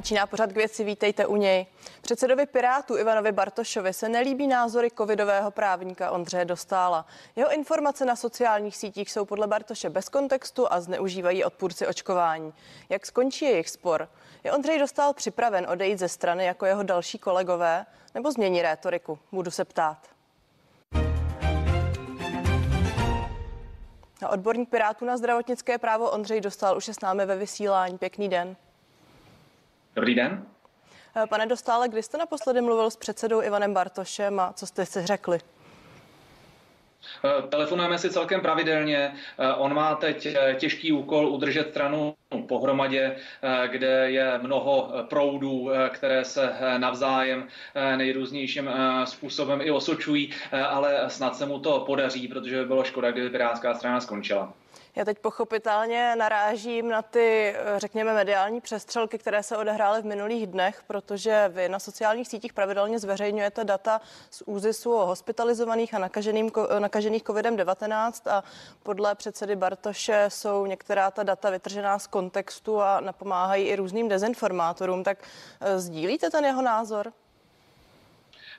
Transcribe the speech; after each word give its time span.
Začíná 0.00 0.26
pořád 0.26 0.52
k 0.52 0.56
věci, 0.56 0.84
vítejte 0.84 1.26
u 1.26 1.36
něj. 1.36 1.66
Předsedovi 2.02 2.46
Pirátu 2.46 2.96
Ivanovi 2.96 3.32
Bartošovi 3.32 3.92
se 3.92 4.08
nelíbí 4.08 4.46
názory 4.46 4.90
covidového 4.98 5.50
právníka 5.50 6.10
Ondřeje 6.10 6.44
Dostála. 6.44 7.06
Jeho 7.36 7.52
informace 7.52 8.04
na 8.04 8.16
sociálních 8.16 8.76
sítích 8.76 9.12
jsou 9.12 9.24
podle 9.24 9.46
Bartoše 9.46 9.90
bez 9.90 10.08
kontextu 10.08 10.72
a 10.72 10.80
zneužívají 10.80 11.44
odpůrci 11.44 11.86
očkování. 11.86 12.52
Jak 12.88 13.06
skončí 13.06 13.44
jejich 13.44 13.68
spor? 13.68 14.08
Je 14.44 14.52
Ondřej 14.52 14.78
Dostál 14.78 15.14
připraven 15.14 15.66
odejít 15.70 15.98
ze 15.98 16.08
strany 16.08 16.44
jako 16.44 16.66
jeho 16.66 16.82
další 16.82 17.18
kolegové 17.18 17.86
nebo 18.14 18.32
změní 18.32 18.62
rétoriku? 18.62 19.18
Budu 19.32 19.50
se 19.50 19.64
ptát. 19.64 19.98
A 24.22 24.28
odborník 24.28 24.68
Pirátů 24.68 25.04
na 25.04 25.16
zdravotnické 25.16 25.78
právo 25.78 26.10
Ondřej 26.10 26.40
Dostal 26.40 26.76
už 26.76 26.88
je 26.88 26.94
s 26.94 27.00
námi 27.00 27.26
ve 27.26 27.36
vysílání. 27.36 27.98
Pěkný 27.98 28.28
den. 28.28 28.56
Dobrý 29.96 30.14
den. 30.14 30.46
Eh, 31.16 31.26
pane 31.26 31.46
Dostále, 31.46 31.88
kdy 31.88 32.02
jste 32.02 32.18
naposledy 32.18 32.60
mluvil 32.60 32.90
s 32.90 32.96
předsedou 32.96 33.42
Ivanem 33.42 33.74
Bartošem 33.74 34.40
a 34.40 34.52
co 34.52 34.66
jste 34.66 34.86
si 34.86 35.06
řekli? 35.06 35.38
Eh, 37.24 37.42
telefonujeme 37.48 37.98
si 37.98 38.10
celkem 38.10 38.40
pravidelně. 38.40 39.14
Eh, 39.38 39.54
on 39.54 39.74
má 39.74 39.94
teď 39.94 40.28
těžký 40.58 40.92
úkol 40.92 41.28
udržet 41.28 41.70
stranu 41.70 42.14
pohromadě, 42.48 43.16
kde 43.66 44.10
je 44.10 44.38
mnoho 44.38 44.92
proudů, 45.08 45.70
které 45.88 46.24
se 46.24 46.52
navzájem 46.78 47.48
nejrůznějším 47.96 48.70
způsobem 49.04 49.60
i 49.60 49.70
osočují, 49.70 50.30
ale 50.68 51.10
snad 51.10 51.36
se 51.36 51.46
mu 51.46 51.58
to 51.58 51.80
podaří, 51.80 52.28
protože 52.28 52.56
by 52.56 52.64
bylo 52.64 52.84
škoda, 52.84 53.10
kdyby 53.10 53.30
Pirátská 53.30 53.74
strana 53.74 54.00
skončila. 54.00 54.52
Já 54.96 55.04
teď 55.04 55.18
pochopitelně 55.18 56.16
narážím 56.16 56.88
na 56.88 57.02
ty, 57.02 57.56
řekněme, 57.76 58.14
mediální 58.14 58.60
přestřelky, 58.60 59.18
které 59.18 59.42
se 59.42 59.56
odehrály 59.56 60.02
v 60.02 60.04
minulých 60.04 60.46
dnech, 60.46 60.82
protože 60.86 61.48
vy 61.48 61.68
na 61.68 61.78
sociálních 61.78 62.28
sítích 62.28 62.52
pravidelně 62.52 62.98
zveřejňujete 62.98 63.64
data 63.64 64.00
z 64.30 64.42
úzisu 64.46 64.92
o 64.92 65.06
hospitalizovaných 65.06 65.94
a 65.94 65.98
nakaženým, 65.98 66.50
nakažených 66.78 67.24
COVID-19 67.24 68.30
a 68.30 68.44
podle 68.82 69.14
předsedy 69.14 69.56
Bartoše 69.56 70.24
jsou 70.28 70.66
některá 70.66 71.10
ta 71.10 71.22
data 71.22 71.50
vytržená 71.50 71.98
z 71.98 72.06
kontextu 72.06 72.80
a 72.80 73.00
napomáhají 73.00 73.66
i 73.66 73.76
různým 73.76 74.08
dezinformátorům. 74.08 75.04
Tak 75.04 75.18
eh, 75.60 75.78
sdílíte 75.78 76.30
ten 76.30 76.44
jeho 76.44 76.62
názor? 76.62 77.12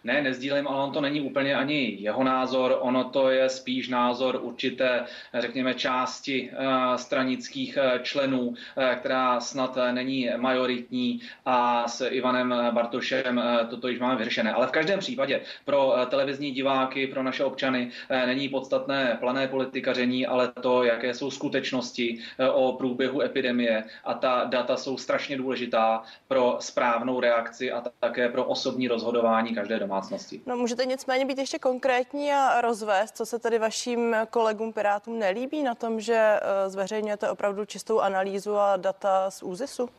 Ne, 0.03 0.21
nezdílím, 0.21 0.67
ale 0.67 0.83
on 0.83 0.91
to 0.91 1.01
není 1.01 1.21
úplně 1.21 1.55
ani 1.55 1.97
jeho 1.99 2.23
názor, 2.23 2.77
ono 2.79 3.03
to 3.03 3.29
je 3.29 3.49
spíš 3.49 3.89
názor 3.89 4.39
určité, 4.41 5.05
řekněme, 5.33 5.73
části 5.73 6.49
eh, 6.51 6.97
stranických 6.97 7.77
eh, 7.77 7.99
členů, 8.03 8.53
eh, 8.77 8.95
která 8.99 9.39
snad 9.39 9.77
není 9.91 10.29
majoritní 10.37 11.21
a 11.45 11.87
s 11.87 12.07
Ivanem 12.07 12.55
Bartošem 12.71 13.43
toto 13.69 13.87
již 13.87 13.99
máme 13.99 14.15
vyřešené. 14.15 14.53
Ale 14.53 14.67
v 14.67 14.71
každém 14.71 14.99
případě 14.99 15.41
pro 15.65 15.93
televizní 16.09 16.51
diváky, 16.51 17.07
pro 17.07 17.23
naše 17.23 17.43
občany 17.43 17.91
není 18.25 18.49
podstatné 18.49 19.17
plané 19.19 19.47
politikaření, 19.47 20.27
ale 20.27 20.51
to, 20.61 20.83
jaké 20.83 21.13
jsou 21.13 21.31
skutečnosti 21.31 22.19
o 22.53 22.73
průběhu 22.73 23.21
epidemie. 23.21 23.83
A 24.03 24.13
ta 24.13 24.43
data 24.45 24.77
jsou 24.77 24.97
strašně 24.97 25.37
důležitá 25.37 26.03
pro 26.27 26.57
správnou 26.59 27.19
reakci 27.19 27.71
a 27.71 27.83
také 27.99 28.29
pro 28.29 28.45
osobní 28.45 28.87
rozhodování 28.87 29.55
každé 29.55 29.79
domácnosti 29.79 29.90
domácnosti. 29.91 30.41
No, 30.45 30.57
můžete 30.57 30.85
nicméně 30.85 31.25
být 31.25 31.37
ještě 31.37 31.59
konkrétní 31.59 32.33
a 32.33 32.61
rozvést, 32.61 33.17
co 33.17 33.25
se 33.25 33.39
tedy 33.39 33.59
vašim 33.59 34.15
kolegům 34.29 34.73
Pirátům 34.73 35.19
nelíbí 35.19 35.63
na 35.63 35.75
tom, 35.75 35.99
že 36.01 36.15
eh, 36.15 36.69
zveřejňujete 36.69 37.29
opravdu 37.29 37.65
čistou 37.65 37.99
analýzu 37.99 38.57
a 38.57 38.77
data 38.77 39.31
z 39.31 39.43
ÚZISu? 39.43 39.89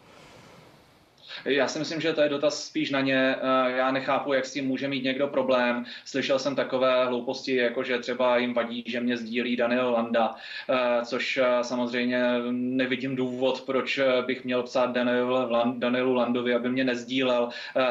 Já 1.44 1.69
si 1.69 1.78
myslím, 1.78 2.00
že 2.00 2.12
to 2.12 2.22
je 2.22 2.28
dotaz 2.28 2.64
spíš 2.64 2.91
na 2.91 3.00
ně. 3.00 3.36
Eh, 3.36 3.70
já 3.70 3.91
nechápu, 3.91 4.33
jak 4.33 4.44
s 4.44 4.52
tím 4.52 4.66
může 4.66 4.88
mít 4.88 5.05
někdo 5.05 5.28
problém. 5.28 5.84
Slyšel 6.05 6.38
jsem 6.38 6.56
takové 6.56 7.06
hlouposti, 7.06 7.56
jako 7.56 7.83
že 7.83 7.98
třeba 7.98 8.37
jim 8.37 8.54
vadí, 8.54 8.84
že 8.87 9.00
mě 9.00 9.16
sdílí 9.16 9.56
Daniel 9.56 9.91
Landa, 9.91 10.34
eh, 10.70 11.04
což 11.04 11.37
eh, 11.37 11.65
samozřejmě 11.65 12.22
nevidím 12.50 13.16
důvod, 13.16 13.60
proč 13.60 14.00
bych 14.26 14.44
měl 14.44 14.62
psát 14.62 14.93
Danielu, 14.93 15.37
Danielu 15.78 16.15
Landovi, 16.15 16.54
aby 16.54 16.70
mě 16.70 16.84
nezdílel 16.84 17.49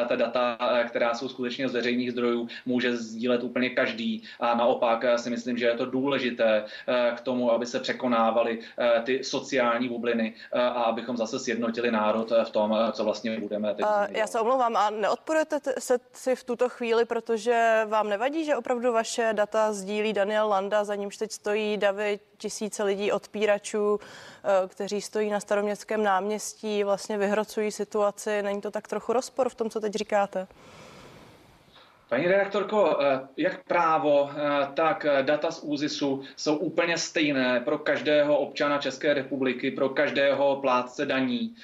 ta 0.08 0.16
data, 0.16 0.58
která 0.88 1.14
jsou 1.14 1.30
skutečně 1.30 1.70
z 1.70 1.74
veřejných 1.74 2.12
zdrojů, 2.12 2.48
může 2.66 2.98
sdílet 2.98 3.44
úplně 3.44 3.70
každý. 3.70 4.24
A 4.40 4.56
naopak 4.56 5.06
si 5.16 5.30
myslím, 5.30 5.58
že 5.58 5.66
je 5.66 5.74
to 5.74 5.86
důležité 5.86 6.64
k 7.16 7.22
tomu, 7.22 7.52
aby 7.52 7.66
se 7.66 7.80
překonávaly 7.80 8.60
ty 9.04 9.24
sociální 9.24 9.88
bubliny 9.88 10.34
a 10.52 10.70
abychom 10.70 11.18
zase 11.18 11.40
sjednotili 11.40 11.92
národ 11.92 12.32
v 12.44 12.50
tom, 12.50 12.78
co 12.92 13.04
vlastně 13.04 13.31
vlastně 13.40 13.48
budeme 13.48 13.76
teď. 13.76 13.86
Uh, 13.86 14.18
já 14.18 14.28
se 14.28 14.40
omlouvám 14.40 14.78
a 14.78 14.90
neodporujete 14.90 15.60
se 15.80 16.00
si 16.14 16.36
v 16.36 16.44
tuto 16.44 16.70
chvíli, 16.70 17.06
protože 17.06 17.86
vám 17.88 18.10
nevadí, 18.10 18.46
že 18.46 18.56
opravdu 18.56 18.94
vaše 18.94 19.30
data 19.34 19.74
sdílí 19.74 20.14
Daniel 20.14 20.48
Landa, 20.48 20.84
za 20.84 20.96
nímž 20.96 21.18
teď 21.18 21.32
stojí 21.32 21.78
davy 21.78 22.20
tisíce 22.38 22.84
lidí 22.84 23.12
odpíračů, 23.12 24.00
eh, 24.00 24.68
kteří 24.68 25.02
stojí 25.02 25.30
na 25.30 25.40
staroměstském 25.40 26.04
náměstí, 26.04 26.84
vlastně 26.84 27.18
vyhrocují 27.18 27.72
situaci. 27.72 28.42
Není 28.42 28.62
to 28.62 28.72
tak 28.72 28.88
trochu 28.88 29.14
rozpor 29.14 29.50
v 29.50 29.56
tom, 29.56 29.70
co 29.70 29.80
teď 29.80 29.94
říkáte? 29.94 30.48
Paní 32.12 32.28
redaktorko, 32.28 32.98
eh, 33.02 33.20
jak 33.38 33.64
právo, 33.64 34.30
eh, 34.32 34.68
tak 34.74 35.06
eh, 35.06 35.24
data 35.24 35.52
z 35.52 35.64
ÚZISu 35.64 36.22
jsou 36.36 36.56
úplně 36.56 36.98
stejné 36.98 37.60
pro 37.60 37.78
každého 37.78 38.38
občana 38.38 38.78
České 38.78 39.14
republiky, 39.14 39.72
pro 39.72 39.90
každého 39.90 40.56
plátce 40.56 41.06
daní 41.06 41.56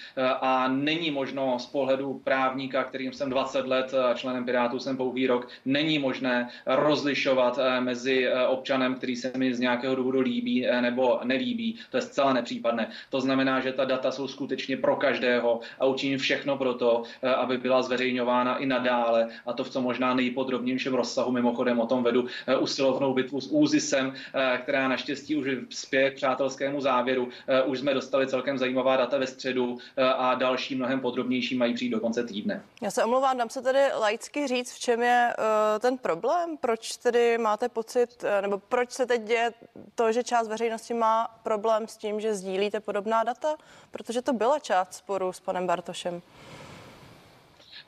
a 0.41 0.67
není 0.67 1.11
možno 1.11 1.59
z 1.59 1.65
pohledu 1.65 2.21
právníka, 2.23 2.83
kterým 2.83 3.13
jsem 3.13 3.29
20 3.29 3.67
let, 3.67 3.93
členem 4.15 4.45
Pirátů 4.45 4.79
jsem 4.79 4.97
pouhý 4.97 5.27
rok, 5.27 5.47
není 5.65 5.99
možné 5.99 6.49
rozlišovat 6.65 7.59
mezi 7.79 8.27
občanem, 8.47 8.95
který 8.95 9.15
se 9.15 9.31
mi 9.37 9.53
z 9.53 9.59
nějakého 9.59 9.95
důvodu 9.95 10.19
líbí 10.19 10.67
nebo 10.81 11.19
nelíbí. 11.23 11.79
To 11.91 11.97
je 11.97 12.01
zcela 12.01 12.33
nepřípadné. 12.33 12.89
To 13.09 13.21
znamená, 13.21 13.59
že 13.59 13.73
ta 13.73 13.85
data 13.85 14.11
jsou 14.11 14.27
skutečně 14.27 14.77
pro 14.77 14.95
každého 14.95 15.59
a 15.79 15.85
učiním 15.85 16.17
všechno 16.17 16.57
pro 16.57 16.73
to, 16.73 17.03
aby 17.37 17.57
byla 17.57 17.81
zveřejňována 17.81 18.57
i 18.57 18.65
nadále 18.65 19.27
a 19.45 19.53
to 19.53 19.63
v 19.63 19.69
co 19.69 19.81
možná 19.81 20.13
nejprve 20.13 20.36
nejpodrobnějším 20.37 20.93
rozsahu. 20.93 21.31
Mimochodem 21.31 21.79
o 21.79 21.85
tom 21.85 22.03
vedu 22.03 22.27
eh, 22.47 22.57
usilovnou 22.57 23.13
bitvu 23.13 23.41
s 23.41 23.47
Úzisem, 23.47 24.13
eh, 24.13 24.57
která 24.63 24.87
naštěstí 24.87 25.35
už 25.35 25.47
spěje 25.69 26.11
k 26.11 26.15
přátelskému 26.15 26.81
závěru. 26.81 27.29
Eh, 27.47 27.63
už 27.63 27.79
jsme 27.79 27.93
dostali 27.93 28.27
celkem 28.27 28.57
zajímavá 28.57 28.97
data 28.97 29.17
ve 29.17 29.27
středu 29.27 29.77
a 29.97 30.35
další 30.35 30.75
mnohem 30.75 30.99
podrobnější 30.99 31.57
mají 31.57 31.73
přijít 31.73 31.89
do 31.89 31.99
konce 31.99 32.23
týdne. 32.23 32.63
Já 32.81 32.91
se 32.91 33.03
omlouvám, 33.03 33.37
dám 33.37 33.49
se 33.49 33.61
tady 33.61 33.79
laicky 33.99 34.47
říct, 34.47 34.73
v 34.73 34.79
čem 34.79 35.01
je 35.01 35.33
ten 35.79 35.97
problém? 35.97 36.57
Proč 36.57 36.97
tedy 36.97 37.37
máte 37.37 37.69
pocit, 37.69 38.23
nebo 38.41 38.57
proč 38.57 38.91
se 38.91 39.05
teď 39.05 39.21
děje 39.21 39.51
to, 39.95 40.11
že 40.11 40.23
část 40.23 40.47
veřejnosti 40.47 40.93
má 40.93 41.27
problém 41.43 41.87
s 41.87 41.97
tím, 41.97 42.19
že 42.19 42.35
sdílíte 42.35 42.79
podobná 42.79 43.23
data? 43.23 43.55
Protože 43.91 44.21
to 44.21 44.33
byla 44.33 44.59
část 44.59 44.93
sporu 44.93 45.33
s 45.33 45.39
panem 45.39 45.67
Bartošem. 45.67 46.21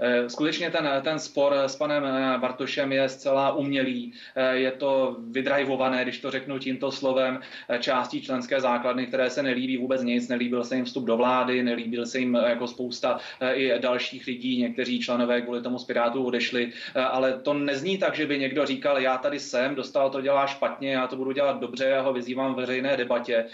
Eh, 0.02 0.30
skutečně 0.30 0.72
ten, 0.72 0.90
ten 1.02 1.20
spor 1.20 1.54
s 1.56 1.76
panem 1.76 2.06
eh, 2.06 2.38
Bartošem 2.38 2.92
je 2.92 3.10
zcela 3.10 3.54
umělý. 3.54 4.14
Eh, 4.36 4.56
je 4.56 4.72
to 4.72 5.18
vydrajvované, 5.32 6.04
když 6.04 6.20
to 6.20 6.32
řeknu 6.32 6.60
tímto 6.60 6.92
slovem, 6.92 7.40
částí 7.80 8.22
členské 8.22 8.62
základny, 8.62 9.08
které 9.08 9.30
se 9.30 9.44
nelíbí 9.44 9.78
vůbec 9.78 10.02
nic. 10.02 10.28
Nelíbil 10.28 10.64
se 10.64 10.76
jim 10.76 10.86
vstup 10.86 11.06
do 11.06 11.18
vlády, 11.18 11.64
nelíbil 11.64 12.06
se 12.06 12.20
jim 12.20 12.36
jako 12.36 12.68
spousta 12.68 13.20
i 13.54 13.80
dalších 13.80 14.28
lidí. 14.28 14.62
Někteří 14.62 15.00
členové 15.00 15.42
kvůli 15.42 15.62
tomu 15.62 15.80
z 15.80 15.84
Pirátů 15.84 16.26
odešli. 16.26 16.72
Ale 17.10 17.34
to 17.34 17.54
nezní 17.54 17.98
tak, 17.98 18.16
že 18.16 18.26
by 18.26 18.40
někdo 18.40 18.66
říkal, 18.66 19.00
já 19.00 19.18
tady 19.18 19.40
jsem, 19.40 19.76
dostal 19.76 20.10
to 20.10 20.22
dělá 20.22 20.48
špatně, 20.48 20.92
já 20.92 21.08
to 21.08 21.16
budu 21.16 21.32
dělat 21.32 21.60
dobře, 21.60 21.86
já 21.86 22.02
ho 22.02 22.14
vyzývám 22.14 22.54
v 22.54 22.58
veřejné 22.58 22.98
debatě. 22.98 23.46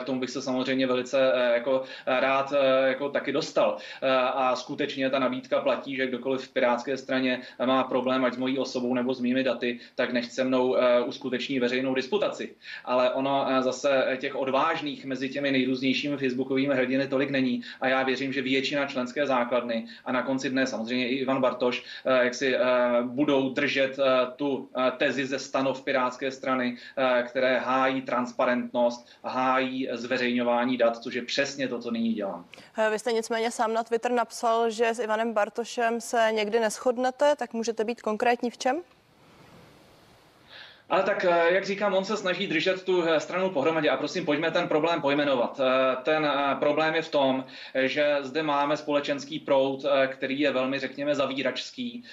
K 0.00 0.04
tomu 0.04 0.20
bych 0.20 0.30
se 0.30 0.42
samozřejmě 0.42 0.86
velice 0.86 1.32
jako 1.54 1.82
rád 2.06 2.52
jako 2.86 3.08
taky 3.08 3.32
dostal. 3.32 3.76
A 4.34 4.56
skutečně 4.56 5.10
ta 5.10 5.18
nabídka 5.18 5.60
platí 5.60 5.93
že 5.96 6.06
kdokoliv 6.06 6.40
v 6.42 6.52
Pirátské 6.52 6.96
straně 6.96 7.40
má 7.66 7.84
problém, 7.84 8.24
ať 8.24 8.34
s 8.34 8.36
mojí 8.36 8.58
osobou 8.58 8.94
nebo 8.94 9.14
s 9.14 9.20
mými 9.20 9.44
daty, 9.44 9.78
tak 9.94 10.12
nechť 10.12 10.30
se 10.30 10.44
mnou 10.44 10.76
eh, 10.76 11.00
uskuteční 11.00 11.60
veřejnou 11.60 11.94
disputaci. 11.94 12.54
Ale 12.84 13.10
ono 13.10 13.46
eh, 13.48 13.62
zase 13.62 14.16
těch 14.20 14.36
odvážných 14.36 15.04
mezi 15.04 15.28
těmi 15.28 15.52
nejrůznějšími 15.52 16.16
facebookovými 16.16 16.74
hrdiny 16.74 17.08
tolik 17.08 17.30
není. 17.30 17.62
A 17.80 17.88
já 17.88 18.02
věřím, 18.02 18.32
že 18.32 18.42
většina 18.42 18.86
členské 18.86 19.26
základny 19.26 19.86
a 20.04 20.12
na 20.12 20.22
konci 20.22 20.50
dne 20.50 20.66
samozřejmě 20.66 21.08
i 21.08 21.14
Ivan 21.14 21.40
Bartoš, 21.40 21.84
eh, 22.04 22.24
jak 22.24 22.34
si 22.34 22.54
budou 23.02 23.48
držet 23.48 23.98
tu 24.36 24.68
tezi 24.96 25.26
ze 25.26 25.38
stanov 25.38 25.84
Pirátské 25.84 26.30
strany, 26.30 26.76
které 27.26 27.58
hájí 27.58 28.02
transparentnost, 28.02 29.08
hájí 29.24 29.88
zveřejňování 29.92 30.76
dat, 30.76 30.96
což 30.96 31.14
je 31.14 31.22
přesně 31.22 31.68
to, 31.68 31.78
co 31.78 31.90
nyní 31.90 32.14
dělám. 32.14 32.44
Vy 32.90 32.98
jste 32.98 33.12
nicméně 33.12 33.50
sám 33.50 33.72
na 33.72 33.82
Twitter 33.84 34.12
napsal, 34.12 34.70
že 34.70 34.88
s 34.88 34.98
Ivanem 34.98 35.32
Bartošem 35.32 35.83
čem 35.84 36.00
se 36.00 36.28
někdy 36.32 36.60
neschodnete, 36.60 37.36
tak 37.36 37.52
můžete 37.52 37.84
být 37.84 38.02
konkrétní 38.02 38.50
v 38.50 38.58
čem? 38.58 38.82
Ale 40.90 41.02
tak, 41.02 41.24
eh, 41.24 41.54
jak 41.54 41.64
říkám, 41.64 41.94
on 41.94 42.04
se 42.04 42.16
snaží 42.16 42.46
držet 42.46 42.84
tu 42.84 43.02
eh, 43.02 43.20
stranu 43.20 43.50
pohromadě 43.50 43.90
a 43.90 43.96
prosím, 43.96 44.24
pojďme 44.24 44.50
ten 44.50 44.68
problém 44.68 45.00
pojmenovat. 45.00 45.60
Eh, 45.60 45.96
ten 46.02 46.32
problém 46.58 46.94
je 46.94 47.02
v 47.02 47.10
tom, 47.10 47.44
že 47.74 48.16
zde 48.20 48.42
máme 48.42 48.76
společenský 48.76 49.38
proud, 49.38 49.84
který 50.06 50.40
je 50.40 50.52
velmi, 50.52 50.78
řekněme, 50.78 51.14
zavíračský, 51.14 52.04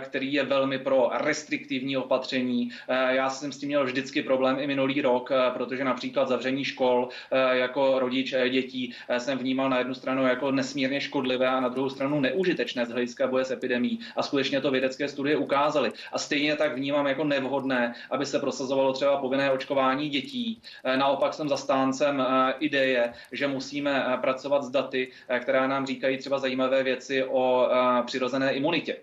který 0.00 0.32
je 0.32 0.44
velmi 0.44 0.78
pro 0.78 1.10
restriktivní 1.12 1.96
opatření. 1.96 2.70
Já 2.88 3.30
jsem 3.30 3.52
s 3.52 3.58
tím 3.58 3.68
měl 3.68 3.84
vždycky 3.84 4.22
problém 4.22 4.56
i 4.60 4.66
minulý 4.66 5.02
rok, 5.02 5.30
protože 5.54 5.84
například 5.84 6.28
zavření 6.28 6.64
škol 6.64 7.08
jako 7.52 7.98
rodič 7.98 8.34
dětí 8.50 8.94
jsem 9.18 9.38
vnímal 9.38 9.70
na 9.70 9.78
jednu 9.78 9.94
stranu 9.94 10.26
jako 10.26 10.50
nesmírně 10.50 11.00
škodlivé 11.00 11.48
a 11.48 11.60
na 11.60 11.68
druhou 11.68 11.90
stranu 11.90 12.20
neužitečné 12.20 12.86
z 12.86 12.90
hlediska 12.90 13.26
boje 13.26 13.44
s 13.44 13.50
epidemí. 13.50 13.98
A 14.16 14.22
skutečně 14.22 14.60
to 14.60 14.70
vědecké 14.70 15.08
studie 15.08 15.36
ukázaly. 15.36 15.92
A 16.12 16.18
stejně 16.18 16.56
tak 16.56 16.74
vnímám 16.74 17.06
jako 17.06 17.24
nevhodné, 17.24 17.94
aby 18.16 18.26
se 18.26 18.38
prosazovalo 18.38 18.92
třeba 18.92 19.16
povinné 19.16 19.52
očkování 19.52 20.08
dětí. 20.08 20.62
Eh, 20.84 20.96
naopak 20.96 21.34
jsem 21.34 21.48
zastáncem 21.48 22.20
eh, 22.20 22.54
ideje, 22.58 23.12
že 23.32 23.46
musíme 23.46 24.06
eh, 24.08 24.16
pracovat 24.16 24.62
s 24.62 24.70
daty, 24.70 25.12
která 25.40 25.66
nám 25.66 25.86
říkají 25.86 26.18
třeba 26.18 26.38
zajímavé 26.38 26.82
věci 26.82 27.24
o 27.24 27.68
přirozené 28.06 28.52
imunitě. 28.52 28.96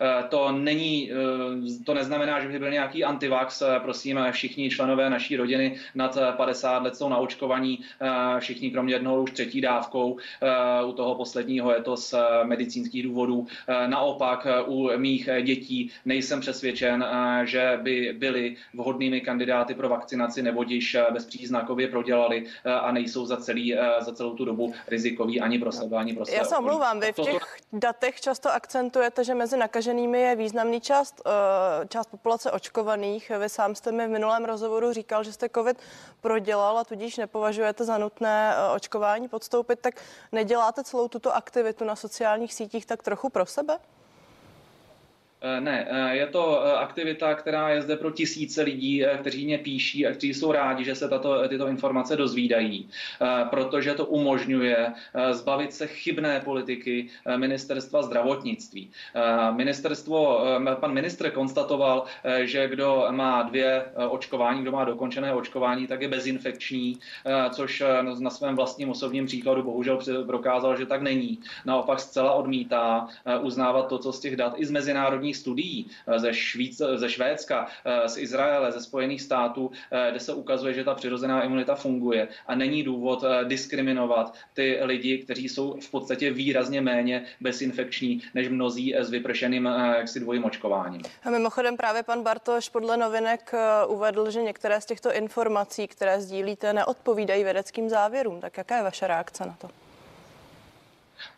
Eh, 0.00 0.24
to 0.28 0.52
není, 0.52 1.12
eh, 1.12 1.84
to 1.84 1.94
neznamená, 1.94 2.40
že 2.40 2.48
by 2.48 2.58
byl 2.58 2.70
nějaký 2.70 3.04
antivax. 3.04 3.62
Eh, 3.62 3.80
prosím, 3.82 4.20
všichni 4.30 4.70
členové 4.70 5.10
naší 5.10 5.36
rodiny 5.36 5.76
nad 5.94 6.18
50 6.36 6.82
let 6.82 6.96
jsou 6.96 7.08
na 7.08 7.16
očkovaní, 7.16 7.80
všichni 8.38 8.70
kromě 8.70 8.94
jednoho 8.94 9.22
už 9.22 9.30
třetí 9.30 9.60
dávkou. 9.60 10.16
U 10.86 10.92
toho 10.92 11.14
posledního 11.14 11.72
je 11.74 11.82
to 11.82 11.96
z 11.96 12.14
medicínských 12.44 13.02
důvodů. 13.02 13.46
Naopak 13.86 14.46
u 14.66 14.90
mých 14.96 15.28
dětí 15.42 15.90
nejsem 16.04 16.40
přesvědčen, 16.40 17.06
že 17.44 17.78
by 17.82 18.14
byli 18.18 18.56
vhodnými 18.74 19.20
kandidáty 19.20 19.74
pro 19.74 19.88
vakcinaci, 19.88 20.42
nebo 20.42 20.62
již 20.62 20.96
bezpříznakově 21.12 21.88
prodělali 21.88 22.46
a 22.64 22.92
nejsou 22.92 23.26
za, 23.26 23.36
celý, 23.36 23.74
za 24.00 24.12
celou 24.12 24.34
tu 24.34 24.44
dobu 24.44 24.72
rizikoví 24.88 25.40
ani 25.40 25.58
pro 25.58 25.72
sebe, 25.72 25.96
ani 25.96 26.14
pro 26.14 26.26
sebe. 26.26 26.36
Já 26.36 26.44
se 26.44 26.56
omlouvám, 26.56 27.00
vy 27.00 27.12
v 27.12 27.22
těch 27.22 27.56
datech 27.72 28.20
často 28.20 28.52
akcentujete, 28.52 29.24
že 29.24 29.34
mezi 29.34 29.56
nakaženými 29.56 29.89
nakaženými 29.90 30.20
je 30.20 30.36
významný 30.36 30.80
část, 30.80 31.22
eh, 31.26 31.86
část 31.88 32.06
populace 32.06 32.50
očkovaných. 32.50 33.32
Vy 33.38 33.48
sám 33.48 33.74
jste 33.74 33.92
mi 33.92 34.06
v 34.06 34.10
minulém 34.10 34.44
rozhovoru 34.44 34.92
říkal, 34.92 35.24
že 35.24 35.32
jste 35.32 35.48
COVID 35.48 35.78
prodělal 36.20 36.78
a 36.78 36.84
tudíž 36.84 37.16
nepovažujete 37.16 37.84
za 37.84 37.98
nutné 37.98 38.54
eh, 38.54 38.74
očkování 38.74 39.28
podstoupit, 39.28 39.80
tak 39.80 39.94
neděláte 40.32 40.84
celou 40.84 41.08
tuto 41.08 41.34
aktivitu 41.34 41.84
na 41.84 41.96
sociálních 41.96 42.54
sítích 42.54 42.86
tak 42.86 43.02
trochu 43.02 43.28
pro 43.28 43.46
sebe? 43.46 43.78
Eh, 45.42 45.60
ne, 45.60 45.86
eh, 45.90 46.16
je 46.16 46.26
to 46.26 46.62
eh, 46.64 46.72
aktivita, 46.72 47.34
která 47.34 47.70
je 47.70 47.82
zde 47.82 47.96
pro 47.96 48.10
tisíce 48.10 48.62
lidí, 48.62 49.04
kteří 49.20 49.44
mě 49.44 49.58
píší 49.58 50.06
a 50.06 50.12
kteří 50.12 50.34
jsou 50.34 50.52
rádi, 50.52 50.84
že 50.84 50.94
se 50.94 51.08
tato, 51.08 51.48
tyto 51.48 51.68
informace 51.68 52.16
dozvídají, 52.16 52.88
protože 53.50 53.94
to 53.94 54.06
umožňuje 54.06 54.92
zbavit 55.30 55.72
se 55.72 55.86
chybné 55.86 56.40
politiky 56.40 57.08
ministerstva 57.36 58.02
zdravotnictví. 58.02 58.90
Ministerstvo, 59.50 60.44
pan 60.80 60.92
ministr 60.92 61.30
konstatoval, 61.30 62.04
že 62.40 62.68
kdo 62.68 63.06
má 63.10 63.42
dvě 63.42 63.84
očkování, 64.08 64.62
kdo 64.62 64.72
má 64.72 64.84
dokončené 64.84 65.32
očkování, 65.32 65.86
tak 65.86 66.02
je 66.02 66.08
bezinfekční, 66.08 66.98
což 67.50 67.82
na 68.18 68.30
svém 68.30 68.56
vlastním 68.56 68.90
osobním 68.90 69.26
příkladu 69.26 69.62
bohužel 69.62 69.98
prokázal, 70.26 70.76
že 70.76 70.86
tak 70.86 71.02
není. 71.02 71.38
Naopak 71.64 72.00
zcela 72.00 72.32
odmítá 72.32 73.08
uznávat 73.40 73.88
to, 73.88 73.98
co 73.98 74.12
z 74.12 74.20
těch 74.20 74.36
dat 74.36 74.54
i 74.56 74.66
z 74.66 74.70
mezinárodní 74.70 75.29
mezinárodních 75.30 75.36
studií 75.36 75.90
eh, 76.06 76.18
ze, 76.18 76.34
Švíc, 76.34 76.82
ze 76.96 77.08
Švédska, 77.08 77.66
eh, 77.84 78.08
z 78.08 78.16
Izraele, 78.16 78.72
ze 78.72 78.80
Spojených 78.80 79.22
států, 79.22 79.70
eh, 79.70 80.10
kde 80.10 80.20
se 80.20 80.34
ukazuje, 80.34 80.74
že 80.74 80.84
ta 80.84 80.94
přirozená 80.94 81.42
imunita 81.42 81.74
funguje 81.74 82.28
a 82.46 82.54
není 82.54 82.82
důvod 82.82 83.24
diskriminovat 83.44 84.34
ty 84.54 84.78
lidi, 84.82 85.18
kteří 85.18 85.48
jsou 85.48 85.80
v 85.80 85.90
podstatě 85.90 86.32
výrazně 86.32 86.80
méně 86.80 87.26
bezinfekční 87.40 88.22
než 88.34 88.48
mnozí 88.48 88.94
s 88.94 89.10
vypršeným 89.10 89.64
jaksi 89.96 90.20
dvojím 90.20 90.44
očkováním. 90.44 91.02
A 91.24 91.30
mimochodem 91.30 91.76
právě 91.76 92.02
pan 92.02 92.22
Bartoš 92.22 92.68
podle 92.68 92.96
novinek 92.96 93.52
uvedl, 93.88 94.30
že 94.30 94.42
některé 94.42 94.80
z 94.80 94.86
těchto 94.86 95.12
informací, 95.12 95.86
které 95.86 96.20
sdílíte, 96.20 96.72
neodpovídají 96.72 97.44
vědeckým 97.44 97.88
závěrům. 97.88 98.40
Tak 98.40 98.56
jaká 98.56 98.76
je 98.76 98.82
vaše 98.82 99.06
reakce 99.06 99.46
na 99.46 99.56
to? 99.60 99.89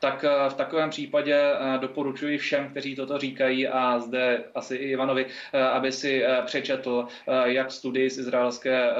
Tak 0.00 0.24
eh, 0.24 0.50
v 0.50 0.54
takovém 0.54 0.90
případě 0.90 1.34
eh, 1.34 1.78
doporučuji 1.78 2.38
všem, 2.38 2.70
kteří 2.70 2.96
toto 2.96 3.18
říkají 3.18 3.68
a 3.68 3.98
zde 3.98 4.44
asi 4.54 4.76
i 4.76 4.90
Ivanovi, 4.90 5.26
eh, 5.52 5.62
aby 5.62 5.92
si 5.92 6.24
přečetl 6.44 7.06
jak 7.44 7.70
studii 7.70 8.10
z 8.10 8.18
izraelské 8.18 8.90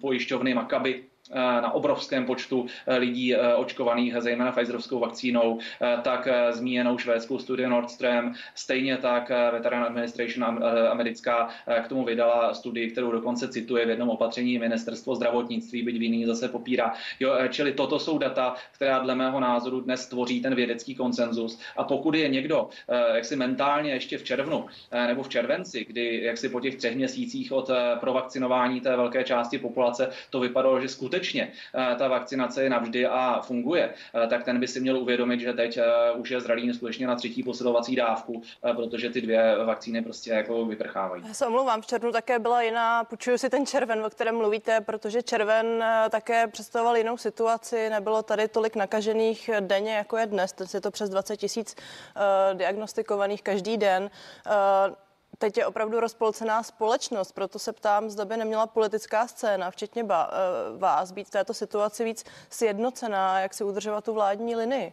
pojišťovny 0.00 0.54
Makaby, 0.54 1.04
na 1.32 1.72
obrovském 1.72 2.26
počtu 2.26 2.66
eh, 2.86 2.96
lidí 2.96 3.34
eh, 3.34 3.54
očkovaných, 3.54 4.14
zejména 4.18 4.52
Pfizerovskou 4.52 4.98
vakcínou, 4.98 5.58
tak 6.02 6.28
zmíněnou 6.50 6.98
švédskou 6.98 7.38
studii 7.38 7.66
Nordstream, 7.66 8.34
stejně 8.54 8.96
tak 8.96 9.32
Veteran 9.52 9.84
Administration 9.84 10.64
americká 10.90 11.48
k 11.84 11.88
tomu 11.88 12.04
vydala 12.04 12.54
studii, 12.54 12.90
kterou 12.90 13.10
dokonce 13.10 13.48
cituje 13.48 13.86
v 13.86 13.88
jednom 13.88 14.08
opatření 14.08 14.58
ministerstvo 14.58 15.14
zdravotnictví, 15.14 15.82
byť 15.82 15.98
v 15.98 16.26
zase 16.26 16.48
popírá. 16.48 16.92
Jo, 17.20 17.34
čili 17.50 17.72
toto 17.72 17.98
jsou 17.98 18.18
data, 18.18 18.54
která 18.72 18.98
dle 18.98 19.14
mého 19.14 19.40
názoru 19.40 19.80
dnes 19.80 20.06
tvoří 20.06 20.40
ten 20.40 20.54
vědecký 20.54 20.94
konsenzus. 20.94 21.60
A 21.76 21.84
pokud 21.84 22.14
je 22.14 22.28
někdo 22.28 22.68
jak 23.14 23.24
si 23.24 23.36
mentálně 23.36 23.92
ještě 23.92 24.18
v 24.18 24.24
červnu 24.24 24.66
nebo 25.06 25.22
v 25.22 25.28
červenci, 25.28 25.84
kdy 25.84 26.22
jak 26.22 26.38
si 26.38 26.48
po 26.48 26.60
těch 26.60 26.76
třech 26.76 26.96
měsících 26.96 27.52
od 27.52 27.70
provakcinování 28.00 28.80
té 28.80 28.96
velké 28.96 29.24
části 29.24 29.58
populace 29.58 30.10
to 30.30 30.40
vypadalo, 30.40 30.80
že 30.80 30.88
skutečně 30.88 31.13
skutečně 31.14 31.52
eh, 31.74 31.94
ta 31.94 32.08
vakcinace 32.08 32.62
je 32.62 32.70
navždy 32.70 33.06
a 33.06 33.40
funguje, 33.40 33.94
eh, 34.24 34.26
tak 34.26 34.44
ten 34.44 34.60
by 34.60 34.68
si 34.68 34.80
měl 34.80 34.98
uvědomit, 34.98 35.40
že 35.40 35.52
teď 35.52 35.76
eh, 35.76 36.12
už 36.12 36.30
je 36.30 36.40
zralý 36.40 36.74
skutečně 36.74 37.06
na 37.06 37.14
třetí 37.14 37.42
posilovací 37.42 37.96
dávku, 37.96 38.42
protože 38.76 39.10
ty 39.10 39.20
dvě 39.20 39.64
vakcíny 39.64 40.02
prostě 40.02 40.30
jako 40.30 40.66
vyprchávají. 40.66 41.22
Já 41.26 41.34
se 41.34 41.46
omlouvám, 41.46 41.82
v 41.82 41.86
červnu 41.86 42.12
také 42.12 42.38
byla 42.38 42.62
jiná, 42.62 43.04
půjčuju 43.04 43.38
si 43.38 43.50
ten 43.50 43.66
červen, 43.66 44.04
o 44.04 44.10
kterém 44.10 44.36
mluvíte, 44.36 44.80
protože 44.80 45.22
červen 45.22 45.84
také 46.10 46.46
představoval 46.46 46.96
jinou 46.96 47.16
situaci, 47.16 47.90
nebylo 47.90 48.22
tady 48.22 48.48
tolik 48.48 48.76
nakažených 48.76 49.50
denně, 49.60 49.94
jako 49.94 50.16
je 50.16 50.26
dnes, 50.26 50.52
teď 50.52 50.74
je 50.74 50.80
to 50.80 50.90
přes 50.90 51.10
20 51.10 51.36
tisíc 51.36 51.76
uh, 51.76 52.58
diagnostikovaných 52.58 53.42
každý 53.42 53.76
den. 53.76 54.10
Uh, 54.46 54.94
teď 55.38 55.56
je 55.56 55.66
opravdu 55.66 56.00
rozpolcená 56.00 56.62
společnost, 56.62 57.32
proto 57.32 57.58
se 57.58 57.72
ptám, 57.72 58.10
zda 58.10 58.24
by 58.24 58.36
neměla 58.36 58.66
politická 58.66 59.26
scéna, 59.28 59.70
včetně 59.70 60.04
ba, 60.04 60.30
eh, 60.30 60.78
vás, 60.78 61.12
být 61.12 61.26
v 61.26 61.30
této 61.30 61.54
situaci 61.54 62.04
víc 62.04 62.24
sjednocená, 62.50 63.40
jak 63.40 63.54
si 63.54 63.64
udržovat 63.64 64.04
tu 64.04 64.12
vládní 64.14 64.56
linii. 64.56 64.92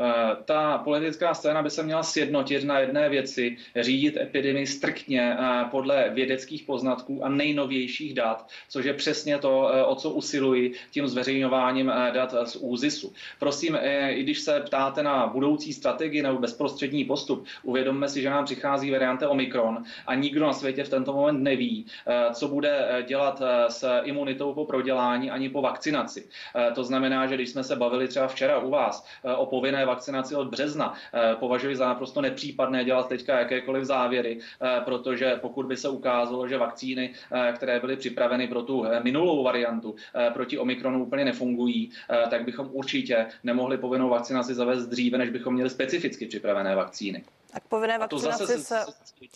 Eh, 0.00 0.36
ta 0.44 0.78
politická 0.78 1.34
scéna 1.34 1.62
by 1.62 1.70
se 1.70 1.82
měla 1.82 2.02
sjednotit 2.02 2.64
na 2.64 2.78
jedné 2.78 3.08
věci, 3.08 3.56
řídit 3.80 4.16
epidemii 4.16 4.66
striktně 4.66 5.36
eh, 5.40 5.64
podle 5.70 6.10
vědeckých 6.10 6.62
poznatků 6.62 7.24
a 7.24 7.28
nejnovějších 7.28 8.14
dat, 8.14 8.48
což 8.68 8.84
je 8.84 8.94
přesně 8.94 9.38
to, 9.38 9.70
eh, 9.74 9.84
o 9.84 9.94
co 9.94 10.10
usiluji 10.10 10.72
tím 10.90 11.08
zveřejňováním 11.08 11.92
dat 12.14 12.34
z 12.44 12.56
ÚZISu. 12.56 13.12
Prosím, 13.38 13.78
i 14.08 14.22
když 14.22 14.40
se 14.40 14.60
ptáte 14.60 15.02
na 15.02 15.26
budoucí 15.26 15.72
strategii 15.72 16.22
nebo 16.22 16.38
bezprostřední 16.38 17.04
postup, 17.04 17.46
uvědomme 17.62 18.08
si, 18.08 18.22
že 18.22 18.30
nám 18.30 18.44
přichází 18.44 18.90
varianta 18.90 19.28
Omikron 19.28 19.84
a 20.06 20.14
nikdo 20.14 20.46
na 20.46 20.52
světě 20.52 20.84
v 20.84 20.88
tento 20.88 21.12
moment 21.12 21.42
neví, 21.42 21.86
co 22.32 22.48
bude 22.48 23.04
dělat 23.06 23.42
s 23.68 24.00
imunitou 24.02 24.54
po 24.54 24.64
prodělání 24.64 25.30
ani 25.30 25.48
po 25.48 25.62
vakcinaci. 25.62 26.28
To 26.74 26.84
znamená, 26.84 27.26
že 27.26 27.34
když 27.34 27.48
jsme 27.48 27.64
se 27.64 27.76
bavili 27.76 28.08
třeba 28.08 28.28
včera 28.28 28.58
u 28.58 28.70
vás 28.70 29.06
o 29.36 29.46
povinné 29.46 29.86
vakcinaci 29.88 30.34
od 30.34 30.48
března. 30.48 30.94
Eh, 31.14 31.36
považuji 31.36 31.76
za 31.76 31.88
naprosto 31.88 32.20
nepřípadné 32.20 32.84
dělat 32.84 33.08
teďka 33.08 33.38
jakékoliv 33.38 33.84
závěry, 33.84 34.38
eh, 34.38 34.80
protože 34.84 35.36
pokud 35.40 35.66
by 35.66 35.76
se 35.76 35.88
ukázalo, 35.88 36.48
že 36.48 36.58
vakcíny, 36.58 37.14
eh, 37.32 37.52
které 37.52 37.80
byly 37.80 37.96
připraveny 37.96 38.48
pro 38.48 38.62
tu 38.62 38.84
minulou 39.02 39.44
variantu 39.44 39.94
proti 40.34 40.58
Omikronu 40.58 41.04
úplně 41.04 41.24
nefungují, 41.24 41.90
tak 42.30 42.44
bychom 42.44 42.68
určitě 42.72 43.26
nemohli 43.44 43.78
povinnou 43.78 44.08
vakcinaci 44.08 44.54
zavést 44.54 44.86
dříve, 44.86 45.18
než 45.18 45.30
bychom 45.30 45.54
měli 45.54 45.70
specificky 45.70 46.26
připravené 46.26 46.76
vakcíny. 46.76 47.24
A 47.54 47.60
k 47.60 47.64
povinné, 47.64 47.98
vakcinaci 47.98 48.46
se, 48.46 48.58
se, 48.58 48.84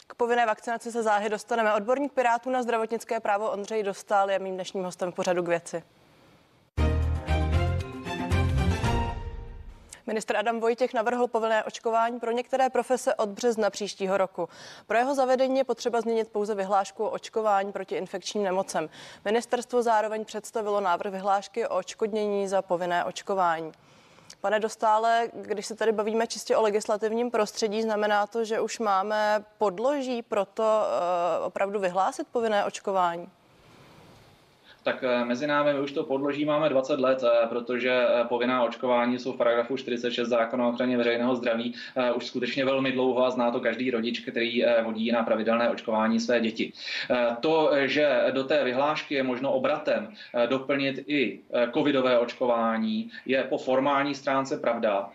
k 0.07 0.15
povinné 0.15 0.47
vakcinaci 0.47 0.93
se 0.93 1.03
záhy 1.03 1.29
dostaneme. 1.29 1.75
Odborník 1.75 2.13
Pirátů 2.13 2.51
na 2.51 2.63
zdravotnické 2.63 3.21
právo 3.21 3.51
Ondřej 3.51 3.83
Dostal 3.83 4.31
je 4.31 4.39
mým 4.39 4.55
dnešním 4.55 4.85
hostem 4.85 5.13
v 5.13 5.15
pořadu 5.15 5.43
k 5.43 5.49
věci. 5.49 5.83
Ministr 10.07 10.37
Adam 10.37 10.61
Vojtěch 10.61 10.95
navrhl 10.95 11.27
povinné 11.27 11.65
očkování 11.65 12.21
pro 12.21 12.31
některé 12.31 12.71
profese 12.71 13.15
od 13.15 13.29
března 13.29 13.71
příštího 13.71 14.17
roku. 14.17 14.49
Pro 14.87 14.99
jeho 14.99 15.15
zavedení 15.15 15.59
je 15.59 15.65
potřeba 15.65 16.01
změnit 16.01 16.29
pouze 16.29 16.55
vyhlášku 16.55 17.05
o 17.05 17.11
očkování 17.11 17.73
proti 17.73 17.95
infekčním 17.95 18.43
nemocem. 18.43 18.91
Ministerstvo 19.25 19.83
zároveň 19.83 20.25
představilo 20.25 20.81
návrh 20.81 21.13
vyhlášky 21.13 21.67
o 21.67 21.77
očkodnění 21.77 22.49
za 22.49 22.63
povinné 22.63 23.05
očkování. 23.05 23.73
Pane 24.41 24.61
Dostále, 24.61 25.29
když 25.33 25.67
se 25.67 25.75
tady 25.75 25.93
bavíme 25.93 26.27
čistě 26.27 26.57
o 26.57 26.63
legislativním 26.63 27.31
prostředí, 27.31 27.83
znamená 27.83 28.27
to, 28.27 28.45
že 28.45 28.61
už 28.61 28.79
máme 28.79 29.45
podloží 29.59 30.23
pro 30.23 30.45
to 30.45 30.83
opravdu 31.45 31.81
vyhlásit 31.81 32.29
povinné 32.33 32.65
očkování? 32.65 33.29
Tak 34.83 35.05
eh, 35.05 35.25
mezi 35.25 35.47
námi 35.47 35.81
už 35.81 35.93
to 35.93 36.05
podloží 36.05 36.45
máme 36.45 36.69
20 36.69 37.01
let, 37.01 37.25
eh, 37.25 37.47
protože 37.47 37.91
eh, 37.91 38.25
povinná 38.29 38.63
očkování 38.63 39.19
jsou 39.19 39.33
v 39.33 39.37
paragrafu 39.37 39.77
46 39.77 40.29
zákona 40.29 40.67
o 40.67 40.71
ochraně 40.71 40.97
veřejného 40.97 41.35
zdraví 41.35 41.75
už 42.15 42.27
skutečně 42.27 42.65
velmi 42.65 42.93
dlouho 42.93 43.27
a 43.27 43.31
zná 43.31 43.51
to 43.51 43.61
každý 43.61 43.91
rodič, 43.91 44.21
který 44.21 44.65
vodí 44.85 45.13
na 45.13 45.23
pravidelné 45.23 45.71
očkování 45.71 46.21
své 46.21 46.41
děti. 46.41 46.73
To, 47.41 47.71
že 47.85 48.25
do 48.31 48.45
té 48.45 48.65
vyhlášky 48.65 49.15
je 49.15 49.23
možno 49.23 49.53
obratem 49.53 50.13
doplnit 50.47 51.05
i 51.07 51.41
covidové 51.75 52.19
očkování, 52.19 53.11
je 53.27 53.45
po 53.45 53.59
formální 53.59 54.15
stránce 54.15 54.59
pravda. 54.59 55.11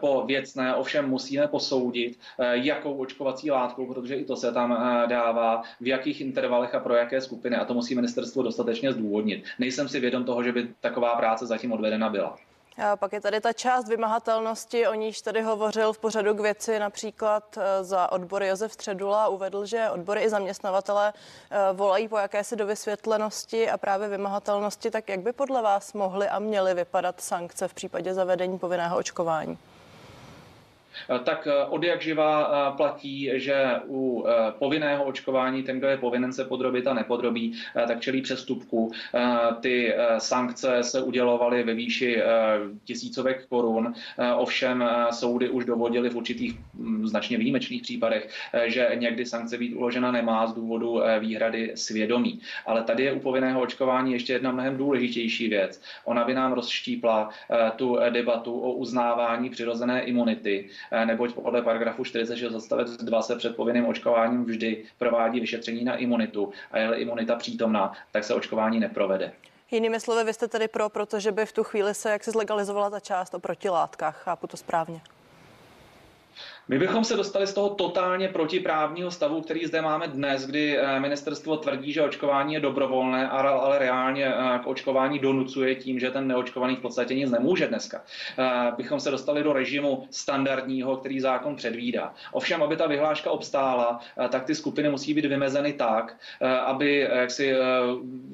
Po 0.00 0.24
věcné 0.26 0.74
ovšem 0.74 1.08
musíme 1.08 1.48
posoudit, 1.48 2.18
jakou 2.52 2.96
očkovací 2.96 3.50
látkou, 3.50 3.86
protože 3.86 4.14
i 4.14 4.24
to 4.24 4.36
se 4.36 4.52
tam 4.52 4.78
dává, 5.06 5.62
v 5.80 5.86
jakých 5.86 6.20
intervalech 6.20 6.74
a 6.74 6.80
pro 6.80 6.94
jaké 6.94 7.20
skupiny 7.20 7.56
a 7.56 7.64
to 7.64 7.74
musí 7.74 7.94
ministerstvo 7.94 8.42
dostatečně 8.42 8.92
zdůvodnit 8.92 9.11
zdůvodnit. 9.12 9.44
Nejsem 9.58 9.88
si 9.88 10.00
vědom 10.00 10.24
toho, 10.24 10.42
že 10.42 10.52
by 10.52 10.68
taková 10.80 11.16
práce 11.16 11.46
zatím 11.46 11.72
odvedena 11.72 12.08
byla. 12.08 12.36
A 12.78 12.96
pak 12.96 13.12
je 13.12 13.20
tady 13.20 13.40
ta 13.40 13.52
část 13.52 13.88
vymahatelnosti, 13.88 14.86
o 14.86 14.94
níž 14.94 15.20
tady 15.22 15.42
hovořil 15.42 15.92
v 15.92 15.98
pořadu 15.98 16.34
k 16.34 16.40
věci 16.40 16.78
například 16.78 17.58
eh, 17.58 17.84
za 17.84 18.12
odbory 18.12 18.46
Josef 18.48 18.72
Středula. 18.72 19.28
Uvedl, 19.28 19.66
že 19.66 19.90
odbory 19.90 20.20
i 20.20 20.28
zaměstnavatele 20.28 21.12
volají 21.72 22.08
po 22.08 22.18
jakési 22.18 22.56
dovysvětlenosti 22.56 23.70
a 23.70 23.78
právě 23.78 24.08
vymahatelnosti. 24.08 24.90
Tak 24.90 25.08
jak 25.08 25.20
by 25.20 25.32
podle 25.32 25.62
vás 25.62 25.92
mohly 25.92 26.28
a 26.28 26.38
měly 26.38 26.74
vypadat 26.74 27.20
sankce 27.20 27.68
v 27.68 27.74
případě 27.74 28.14
zavedení 28.14 28.58
povinného 28.58 28.96
očkování? 28.96 29.58
Eh, 31.08 31.18
tak 31.18 31.46
eh, 31.46 31.64
od 31.64 31.84
jak 31.84 32.02
živa 32.02 32.50
eh, 32.50 32.76
platí, 32.76 33.30
že 33.34 33.64
u 33.86 34.24
povinného 34.58 35.04
očkování 35.04 35.62
ten, 35.62 35.78
kdo 35.78 35.88
je 35.88 35.96
povinen 35.96 36.32
se 36.32 36.44
podrobit 36.44 36.86
a 36.86 36.94
nepodrobí, 36.94 37.58
tak 37.86 38.00
čelí 38.00 38.22
přestupku. 38.22 38.92
Ty 39.60 39.94
sankce 40.18 40.82
se 40.82 41.02
udělovaly 41.02 41.62
ve 41.62 41.74
výši 41.74 42.22
tisícovek 42.84 43.46
korun, 43.46 43.94
ovšem 44.36 44.84
soudy 45.10 45.48
už 45.48 45.64
dovodily 45.64 46.10
v 46.10 46.16
určitých 46.16 46.58
hm, 46.74 47.06
značně 47.06 47.38
výjimečných 47.38 47.82
případech, 47.82 48.28
že 48.64 48.90
někdy 48.94 49.26
sankce 49.26 49.58
být 49.58 49.74
uložena 49.74 50.12
nemá 50.12 50.46
z 50.46 50.54
důvodu 50.54 51.00
výhrady 51.18 51.72
svědomí. 51.74 52.40
Ale 52.66 52.82
tady 52.82 53.02
je 53.02 53.12
u 53.12 53.20
povinného 53.20 53.60
očkování 53.60 54.12
ještě 54.12 54.32
jedna 54.32 54.52
mnohem 54.52 54.76
důležitější 54.76 55.48
věc. 55.48 55.82
Ona 56.04 56.24
by 56.24 56.34
nám 56.34 56.52
rozštípla 56.52 57.30
tu 57.76 57.98
debatu 58.10 58.60
o 58.60 58.72
uznávání 58.72 59.50
přirozené 59.50 60.02
imunity, 60.02 60.68
neboť 61.04 61.34
podle 61.34 61.62
paragrafu 61.62 62.04
46 62.04 62.54
odstavec 62.54 62.96
2 62.96 63.22
se 63.22 63.36
před 63.36 63.56
povinným 63.56 63.86
očkováním 63.86 64.44
vždy 64.44 64.84
provádí 64.98 65.40
vyšetření 65.40 65.84
na 65.84 65.96
imunitu 65.96 66.52
a 66.72 66.78
je 66.78 66.94
imunita 66.94 67.36
přítomná, 67.36 67.92
tak 68.10 68.24
se 68.24 68.34
očkování 68.34 68.80
neprovede. 68.80 69.32
Jinými 69.70 70.00
slovy, 70.00 70.24
vy 70.24 70.32
jste 70.32 70.48
tedy 70.48 70.68
pro, 70.68 70.88
protože 70.88 71.32
by 71.32 71.46
v 71.46 71.52
tu 71.52 71.64
chvíli 71.64 71.94
se 71.94 72.10
jak 72.10 72.24
se 72.24 72.30
zlegalizovala 72.30 72.90
ta 72.90 73.00
část 73.00 73.34
o 73.34 73.38
protilátkách, 73.38 74.22
chápu 74.22 74.46
to 74.46 74.56
správně. 74.56 75.00
My 76.68 76.78
bychom 76.78 77.04
se 77.04 77.16
dostali 77.16 77.46
z 77.46 77.54
toho 77.54 77.68
totálně 77.68 78.28
protiprávního 78.28 79.10
stavu, 79.10 79.40
který 79.40 79.66
zde 79.66 79.82
máme 79.82 80.08
dnes, 80.08 80.46
kdy 80.46 80.78
eh, 80.78 81.00
ministerstvo 81.00 81.56
tvrdí, 81.56 81.92
že 81.92 82.02
očkování 82.02 82.54
je 82.54 82.60
dobrovolné, 82.60 83.28
ale 83.28 83.78
reálně 83.78 84.26
eh, 84.26 84.58
k 84.58 84.66
očkování 84.66 85.18
donucuje 85.18 85.74
tím, 85.74 85.98
že 85.98 86.10
ten 86.10 86.28
neočkovaný 86.28 86.76
v 86.76 86.80
podstatě 86.80 87.14
nic 87.14 87.30
nemůže 87.30 87.66
dneska. 87.66 88.02
Eh, 88.38 88.72
bychom 88.76 89.00
se 89.00 89.10
dostali 89.10 89.42
do 89.42 89.52
režimu 89.52 90.06
standardního, 90.10 90.96
který 90.96 91.20
zákon 91.20 91.56
předvídá. 91.56 92.14
Ovšem, 92.32 92.62
aby 92.62 92.76
ta 92.76 92.86
vyhláška 92.86 93.30
obstála, 93.30 94.00
tak 94.28 94.44
ty 94.44 94.54
skupiny 94.54 94.88
musí 94.88 95.14
být 95.14 95.24
vymezeny 95.24 95.72
tak, 95.72 96.16
aby 96.64 97.08
si 97.28 97.54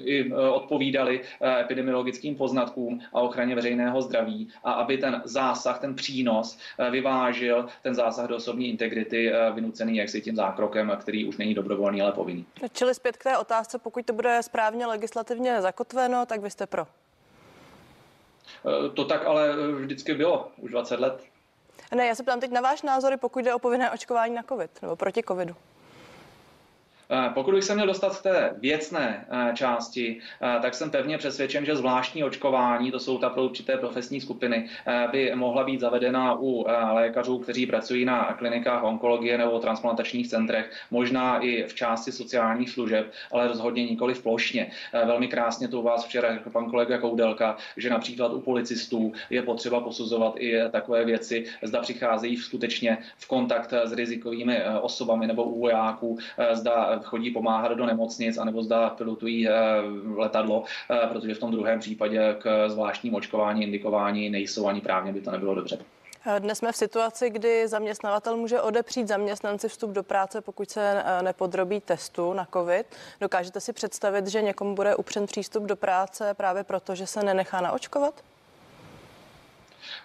i 0.05 0.33
odpovídali 0.33 1.21
epidemiologickým 1.61 2.35
poznatkům 2.35 3.01
a 3.13 3.21
ochraně 3.21 3.55
veřejného 3.55 4.03
zdraví 4.03 4.49
a 4.65 4.73
aby 4.73 4.99
ten 4.99 5.23
zásah, 5.25 5.81
ten 5.81 5.95
přínos 5.95 6.59
vyvážil 6.91 7.67
ten 7.83 7.95
zásah 7.95 8.18
do 8.27 8.37
osobní 8.37 8.69
integrity 8.69 9.33
eh, 9.33 9.51
vynucený 9.51 9.97
jaksi 9.97 10.21
tím 10.21 10.37
zákrokem, 10.37 10.97
který 11.01 11.25
už 11.25 11.37
není 11.37 11.55
dobrovolný, 11.55 12.03
ale 12.03 12.13
povinný. 12.13 12.47
Čili 12.73 12.95
zpět 12.95 13.17
k 13.17 13.23
té 13.23 13.39
otázce, 13.39 13.79
pokud 13.79 14.07
to 14.07 14.13
bude 14.13 14.43
správně 14.43 14.87
legislativně 14.87 15.63
zakotveno, 15.63 16.27
tak 16.27 16.41
vy 16.41 16.51
jste 16.51 16.67
pro. 16.67 16.87
Eh, 18.67 18.89
to 18.89 19.05
tak 19.05 19.27
ale 19.27 19.57
vždycky 19.81 20.15
bylo, 20.15 20.49
už 20.57 20.71
20 20.71 21.01
let. 21.01 21.25
Ne, 21.95 22.07
já 22.07 22.15
se 22.15 22.23
ptám 22.23 22.41
teď 22.41 22.51
na 22.51 22.61
váš 22.61 22.83
názory, 22.83 23.17
pokud 23.17 23.45
jde 23.45 23.55
o 23.55 23.59
povinné 23.59 23.91
očkování 23.91 24.35
na 24.35 24.43
COVID 24.43 24.83
nebo 24.83 24.97
proti 24.97 25.23
COVIDu. 25.23 25.57
Eh, 27.11 27.31
pokud 27.35 27.55
bych 27.55 27.65
se 27.65 27.75
měl 27.75 27.87
dostat 27.87 28.19
k 28.19 28.23
té 28.23 28.55
věcné 28.59 29.27
eh, 29.31 29.53
části, 29.55 30.21
eh, 30.43 30.61
tak 30.63 30.75
jsem 30.75 30.91
pevně 30.91 31.19
přesvědčen, 31.19 31.65
že 31.65 31.77
zvláštní 31.77 32.25
očkování, 32.25 32.91
to 32.91 32.99
jsou 32.99 33.19
ta 33.19 33.31
pro 33.31 33.45
určité 33.45 33.77
profesní 33.77 34.21
skupiny, 34.21 34.69
by 35.13 35.33
mohla 35.35 35.65
být 35.65 35.81
zavedena 35.81 36.35
u 36.41 36.67
lékařů, 36.93 37.39
kteří 37.39 37.67
pracují 37.67 38.05
na 38.05 38.35
klinikách 38.39 38.85
onkologie 38.85 39.39
nebo 39.39 39.59
transplantačních 39.59 40.29
centrech, 40.29 40.73
možná 40.91 41.39
i 41.39 41.65
v 41.65 41.75
části 41.75 42.13
sociálních 42.13 42.71
služeb, 42.71 43.13
ale 43.33 43.49
rozhodně 43.49 43.85
nikoli 43.85 44.15
v 44.15 44.23
plošně. 44.23 44.71
Velmi 44.93 45.29
krásně 45.29 45.69
to 45.69 45.81
u 45.81 45.83
vás 45.83 46.05
včera 46.05 46.35
řekl 46.35 46.51
pan 46.51 46.71
kolega 46.71 46.99
Koudelka, 46.99 47.57
že 47.77 47.91
například 47.91 48.33
u 48.33 48.41
policistů 48.41 49.13
je 49.31 49.43
potřeba 49.43 49.81
posuzovat 49.81 50.35
i 50.37 50.61
takové 50.71 51.05
věci, 51.05 51.45
zda 51.63 51.81
přicházejí 51.81 52.37
skutečně 52.37 52.99
v 53.17 53.29
kontakt 53.29 53.73
s 53.85 53.93
rizikovými 53.93 54.63
osobami 54.81 55.27
nebo 55.27 55.45
u 55.45 55.61
vojáků, 55.61 56.19
zda 56.53 56.98
chodí 57.05 57.31
pomáhat 57.31 57.73
do 57.73 57.87
nemocnic, 57.87 58.39
anebo 58.39 58.63
zda 58.63 58.91
pilotují 58.91 59.49
eh, 59.49 59.53
letadlo, 60.17 60.65
eh, 60.91 61.07
protože 61.07 61.35
v 61.35 61.39
tom 61.39 61.51
druhém 61.51 61.81
případě 61.81 62.37
k 62.39 62.69
zvláštním 62.69 63.15
očkování, 63.15 63.63
indikování 63.63 64.31
nejsou 64.31 64.67
ani 64.67 64.81
právně 64.81 65.13
by 65.13 65.21
to 65.21 65.31
nebylo 65.31 65.55
dobře. 65.55 65.79
Eh, 66.27 66.41
dnes 66.41 66.59
jsme 66.59 66.73
v 66.73 66.77
situaci, 66.77 67.31
kdy 67.31 67.69
zaměstnavatel 67.69 68.37
může 68.37 68.61
odepřít 68.61 69.09
zaměstnanci 69.09 69.69
vstup 69.69 69.91
do 69.91 70.03
práce, 70.03 70.41
pokud 70.41 70.71
se 70.71 71.03
nepodrobí 71.23 71.81
testu 71.81 72.33
na 72.33 72.49
COVID. 72.53 72.87
Dokážete 73.21 73.61
si 73.61 73.73
představit, 73.73 74.27
že 74.27 74.43
někomu 74.43 74.75
bude 74.75 74.97
upřen 74.97 75.27
přístup 75.27 75.63
do 75.63 75.77
práce 75.77 76.35
právě 76.35 76.65
proto, 76.65 76.95
že 76.95 77.07
se 77.07 77.23
nenechá 77.23 77.61
naočkovat? 77.61 78.15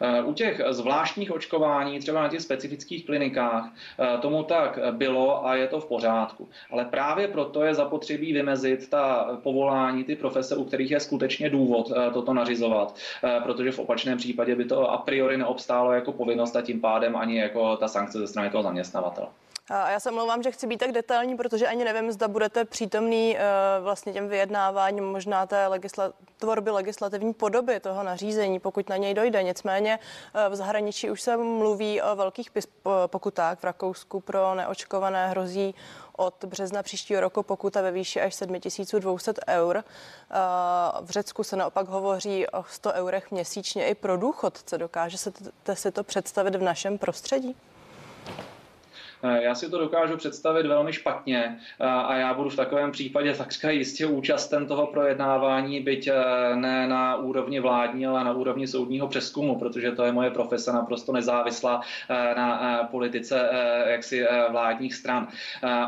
Eh, 0.02 0.22
u 0.22 0.34
těch 0.34 0.62
zvláštních 0.70 1.32
očkování, 1.32 2.00
třeba 2.00 2.22
na 2.22 2.30
těch 2.30 2.42
specifických 2.42 3.06
klinikách, 3.06 3.70
eh, 4.00 4.18
tomu 4.18 4.44
tak 4.44 4.80
bylo 4.92 5.48
a 5.48 5.56
je 5.56 5.68
to 5.68 5.80
v 5.80 5.86
pořádku. 5.86 6.50
Ale 6.72 6.86
právě 6.86 7.28
proto 7.28 7.64
je 7.64 7.74
zapotřebí 7.74 8.34
vymezit 8.34 8.90
ta 8.90 9.38
povolání, 9.44 10.04
ty 10.04 10.16
profese, 10.16 10.56
u 10.56 10.64
kterých 10.64 10.92
je 10.92 11.00
skutečně 11.00 11.50
důvod 11.50 11.92
eh, 11.92 12.12
toto 12.12 12.34
nařizovat, 12.34 12.96
protože 13.44 13.72
v 13.72 13.80
opačném 13.80 14.18
případě 14.18 14.56
by 14.56 14.66
to 14.66 14.92
a 14.92 14.98
priori 14.98 15.38
neobstálo 15.38 15.92
jako 15.92 16.12
povinnost 16.12 16.56
a 16.56 16.62
tím 16.62 16.82
pádem 16.82 17.16
ani 17.16 17.40
jako 17.40 17.78
ta 17.78 17.88
sankce 17.88 18.20
ze 18.20 18.28
strany 18.28 18.50
toho 18.50 18.64
zaměstnavatele. 18.64 19.28
A 19.70 19.90
já 19.90 20.00
se 20.00 20.10
omlouvám, 20.10 20.44
že 20.44 20.52
chci 20.52 20.68
být 20.68 20.78
tak 20.78 20.92
detailní, 20.92 21.38
protože 21.38 21.68
ani 21.68 21.84
nevím, 21.84 22.12
zda 22.12 22.28
budete 22.28 22.66
přítomný 22.66 23.36
uh, 23.36 23.84
vlastně 23.84 24.14
těm 24.14 24.28
vyjednáváním 24.28 25.06
možná 25.06 25.46
té 25.46 25.68
legisla- 25.68 26.14
tvorby 26.38 26.72
legislativní 26.72 27.34
podoby 27.34 27.80
toho 27.80 28.04
nařízení, 28.04 28.60
pokud 28.60 28.90
na 28.90 28.98
něj 28.98 29.14
dojde. 29.14 29.44
Nicméně 29.44 30.00
uh, 30.00 30.54
v 30.54 30.56
zahraničí 30.56 31.12
už 31.12 31.22
se 31.22 31.38
mluví 31.38 32.02
o 32.02 32.16
velkých 32.16 32.52
pokutách. 33.08 33.60
V 33.60 33.64
Rakousku 33.64 34.20
pro 34.20 34.56
neočkované 34.56 35.28
hrozí 35.28 35.76
od 36.18 36.46
března 36.46 36.84
příštího 36.84 37.22
roku 37.22 37.44
pokuta 37.44 37.82
ve 37.82 37.92
výši 37.92 38.22
až 38.22 38.36
7200 38.36 39.34
eur. 39.48 39.84
V 41.02 41.10
Řecku 41.10 41.44
se 41.44 41.56
naopak 41.56 41.88
hovoří 41.88 42.48
o 42.48 42.64
100 42.64 42.94
eurech 42.94 43.32
měsíčně 43.32 43.88
i 43.88 43.96
pro 43.96 44.18
důchodce. 44.18 44.78
Dokáže 44.78 45.18
se 45.18 45.32
si 45.74 45.92
to 45.92 46.04
představit 46.04 46.56
v 46.56 46.62
našem 46.62 46.98
prostředí? 46.98 47.56
Eh, 49.24 49.44
já 49.44 49.56
si 49.56 49.70
to 49.70 49.78
dokážu 49.78 50.18
představit 50.18 50.66
velmi 50.66 50.94
špatně 50.94 51.58
eh, 51.80 51.86
a 51.86 52.16
já 52.16 52.34
budu 52.34 52.50
v 52.50 52.56
takovém 52.56 52.92
případě 52.92 53.34
takřka 53.34 53.70
jistě 53.70 54.06
účasten 54.06 54.68
toho 54.68 54.88
projednávání, 54.88 55.80
byť 55.82 56.08
eh, 56.08 56.56
ne 56.56 56.88
na 56.88 57.16
úrovni 57.16 57.60
vládní, 57.60 58.08
ale 58.08 58.24
na 58.24 58.34
úrovni 58.34 58.68
soudního 58.68 59.08
přeskumu, 59.08 59.60
protože 59.60 59.92
to 59.92 60.04
je 60.04 60.12
moje 60.12 60.32
profese 60.32 60.74
naprosto 60.74 61.12
nezávislá 61.12 61.82
na 62.38 62.84
politice 62.92 63.50
jaksi 63.88 64.26
vládních 64.52 64.96
stran. 64.96 65.28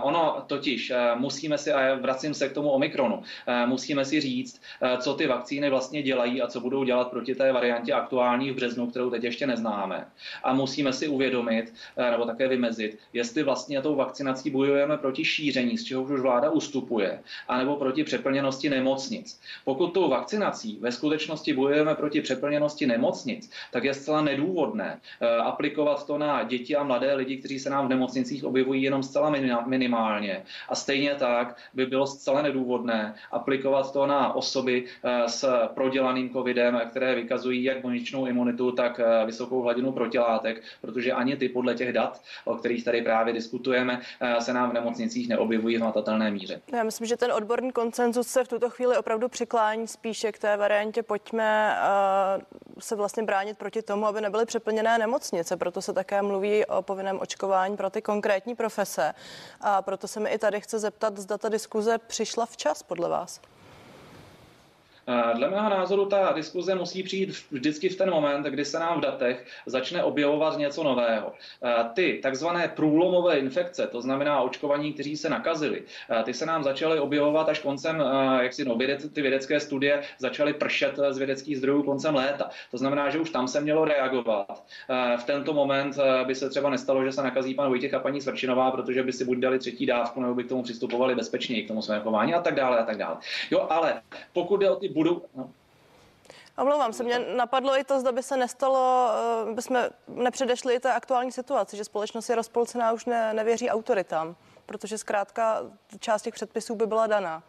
Ono 0.01 0.44
totiž 0.48 0.94
musíme 1.15 1.58
si, 1.58 1.74
a 1.74 1.96
vracím 1.96 2.34
se 2.34 2.50
k 2.50 2.54
tomu 2.54 2.70
Omikronu, 2.70 3.24
musíme 3.65 4.06
si 4.06 4.22
říct, 4.22 4.62
co 5.00 5.13
ty 5.13 5.27
vakcíny 5.27 5.70
vlastně 5.70 6.04
dělají 6.04 6.42
a 6.42 6.48
co 6.48 6.60
budou 6.60 6.84
dělat 6.84 7.10
proti 7.10 7.36
té 7.36 7.51
variantě 7.51 7.94
aktuální 7.94 8.51
v 8.51 8.56
březnu, 8.56 8.88
kterou 8.88 9.10
teď 9.10 9.24
ještě 9.24 9.48
neznáme. 9.48 10.08
A 10.44 10.54
musíme 10.54 10.94
si 10.94 11.08
uvědomit, 11.08 11.74
nebo 12.12 12.25
také 12.25 12.48
vymezit, 12.48 13.00
jestli 13.25 13.44
vlastně 13.44 13.82
tou 13.82 13.96
vakcinací 13.96 14.50
bojujeme 14.50 14.98
proti 14.98 15.25
šíření, 15.25 15.77
z 15.77 15.84
čeho 15.84 16.03
už 16.03 16.22
vláda 16.22 16.50
ustupuje, 16.50 17.20
anebo 17.48 17.75
proti 17.75 18.03
přeplněnosti 18.03 18.70
nemocnic. 18.70 19.41
Pokud 19.65 19.88
tou 19.94 20.10
vakcinací 20.10 20.77
ve 20.82 20.91
skutečnosti 20.91 21.53
bojujeme 21.53 21.96
proti 21.96 22.22
přeplněnosti 22.22 22.86
nemocnic, 22.86 23.50
tak 23.72 23.84
je 23.84 23.94
zcela 23.94 24.22
nedůvodné 24.22 25.00
eh, 25.22 25.38
aplikovat 25.38 26.08
to 26.08 26.17
na 26.17 26.44
děti 26.44 26.75
a 26.75 26.84
mladé 26.84 27.13
lidi, 27.13 27.38
kteří 27.38 27.60
se 27.60 27.70
nám 27.70 27.86
v 27.86 27.89
nemocnicích 27.89 28.46
objevují 28.46 28.84
jenom 28.84 29.03
zcela 29.03 29.34
minimálně. 29.65 30.44
A 30.70 30.75
stejně 30.75 31.15
tak 31.15 31.58
by 31.74 31.86
bylo 31.86 32.08
zcela 32.08 32.41
nedůvodné 32.41 33.15
aplikovat 33.32 33.94
to 33.94 34.05
na 34.05 34.34
osoby 34.34 34.86
eh, 34.86 35.29
s 35.29 35.67
prodělaným 35.74 36.29
covidem, 36.29 36.82
které 36.89 37.15
vykazují 37.15 37.63
jak 37.63 37.82
buněčnou 37.82 38.27
imunitu, 38.27 38.72
tak 38.72 39.00
eh, 39.00 39.25
vysokou 39.25 39.62
hladinu 39.62 39.91
protilátek, 39.91 40.62
protože 40.82 41.12
ani 41.12 41.38
ty 41.38 41.50
podle 41.50 41.74
těch 41.75 41.94
dat, 41.94 42.22
o 42.46 42.55
kterých 42.55 42.86
tady 42.86 43.01
právě 43.06 43.34
diskutujeme, 43.34 44.02
se 44.40 44.54
nám 44.54 44.70
v 44.70 44.74
nemocnicích 44.74 45.30
neobjevují 45.30 45.78
v 45.78 45.82
matatelné 45.82 46.32
míře. 46.32 46.62
Já 46.74 46.84
myslím, 46.84 47.08
že 47.08 47.18
ten 47.18 47.32
odborný 47.32 47.72
koncenzus 47.72 48.28
se 48.28 48.44
v 48.44 48.48
tuto 48.48 48.70
chvíli 48.70 48.98
opravdu 48.98 49.30
přiklání 49.30 49.88
spíše 49.88 50.32
k 50.32 50.40
té 50.40 50.58
variantě, 50.58 51.04
pojďme 51.04 51.78
se 52.80 52.96
vlastně 52.96 53.24
bránit 53.24 53.58
proti 53.58 53.82
tomu, 53.82 54.06
aby 54.06 54.22
nebyly 54.22 54.46
přeplněné 54.46 54.98
nemocnice. 54.98 55.58
Proto 55.58 55.82
se 55.82 55.94
také 55.94 56.22
mluví 56.22 56.66
o 56.66 56.82
povinném 56.82 57.20
očkování 57.22 57.78
pro 57.78 57.90
ty 57.90 58.02
konkrétní 58.02 58.56
profese. 58.56 59.14
A 59.62 59.82
proto 59.82 60.08
se 60.08 60.20
mi 60.20 60.30
i 60.30 60.38
tady 60.38 60.62
chce 60.62 60.80
zeptat, 60.80 61.18
zda 61.18 61.38
ta 61.38 61.50
diskuze 61.50 61.98
přišla 61.98 62.46
včas 62.46 62.84
podle 62.84 63.10
vás. 63.10 63.42
Dle 65.34 65.50
mého 65.50 65.70
názoru 65.70 66.06
ta 66.06 66.32
diskuze 66.32 66.76
musí 66.76 67.04
přijít 67.04 67.30
vždycky 67.52 67.90
v 67.90 67.96
ten 67.96 68.10
moment, 68.10 68.46
kdy 68.46 68.66
se 68.66 68.80
nám 68.80 68.98
v 68.98 69.02
datech 69.02 69.46
začne 69.66 70.04
objevovat 70.04 70.58
něco 70.58 70.84
nového. 70.84 71.34
Ty 71.94 72.20
takzvané 72.24 72.68
průlomové 72.68 73.38
infekce, 73.38 73.88
to 73.88 74.02
znamená 74.02 74.42
očkovaní, 74.42 74.94
kteří 74.94 75.18
se 75.18 75.30
nakazili, 75.30 75.84
ty 76.24 76.34
se 76.34 76.46
nám 76.46 76.64
začaly 76.64 77.00
objevovat 77.00 77.50
až 77.50 77.60
koncem, 77.60 78.04
jak 78.40 78.54
si 78.54 78.66
no, 78.66 78.76
vědec, 78.76 79.12
ty 79.14 79.22
vědecké 79.22 79.60
studie 79.60 80.02
začaly 80.18 80.54
pršet 80.54 81.00
z 81.10 81.18
vědeckých 81.18 81.58
zdrojů 81.58 81.84
koncem 81.84 82.16
léta. 82.16 82.50
To 82.72 82.78
znamená, 82.78 83.10
že 83.10 83.20
už 83.20 83.30
tam 83.30 83.48
se 83.48 83.62
mělo 83.62 83.86
reagovat. 83.86 84.64
V 85.18 85.24
tento 85.24 85.54
moment 85.54 85.98
by 86.26 86.36
se 86.36 86.50
třeba 86.50 86.70
nestalo, 86.70 87.04
že 87.04 87.12
se 87.12 87.24
nakazí 87.24 87.54
pan 87.54 87.68
Vojtěch 87.68 87.94
a 87.94 88.00
paní 88.00 88.22
Svrčinová, 88.22 88.72
protože 88.72 89.04
by 89.04 89.14
si 89.14 89.26
buď 89.26 89.38
dali 89.38 89.60
třetí 89.60 89.86
dávku, 89.86 90.22
nebo 90.22 90.34
by 90.34 90.44
k 90.44 90.50
tomu 90.50 90.64
přistupovali 90.64 91.16
bezpečněji 91.16 91.64
k 91.64 91.68
tomu 91.68 91.82
svému 91.82 92.04
chování 92.04 92.34
a 92.34 92.42
tak 92.42 92.56
dále 92.56 92.80
a 92.80 92.84
tak 92.84 92.98
dále. 92.98 93.18
Jo, 93.52 93.68
ale 93.70 94.02
pokud 94.34 94.58
jde 94.58 94.70
o 94.70 94.76
ty 94.76 94.95
budou... 94.96 95.22
No. 95.36 95.50
Omlouvám 96.58 96.94
se, 96.94 97.04
mě 97.04 97.20
napadlo 97.20 97.80
i 97.80 97.84
to, 97.84 98.00
zda 98.00 98.12
by 98.12 98.24
se 98.24 98.38
nestalo, 98.38 99.10
eh, 99.50 99.54
by 99.54 99.62
jsme 99.62 99.90
nepředešli 100.08 100.75
i 100.75 100.80
té 100.80 100.94
aktuální 100.94 101.32
situaci, 101.32 101.78
že 101.78 101.84
společnost 101.84 102.30
je 102.30 102.36
rozpolcená, 102.36 102.92
už 102.92 103.06
ne, 103.06 103.34
nevěří 103.34 103.70
autoritám, 103.70 104.36
protože 104.66 104.98
zkrátka 104.98 105.62
část 106.00 106.22
těch 106.22 106.34
předpisů 106.34 106.75
by 106.75 106.88
byla 106.88 107.08
daná. 107.08 107.44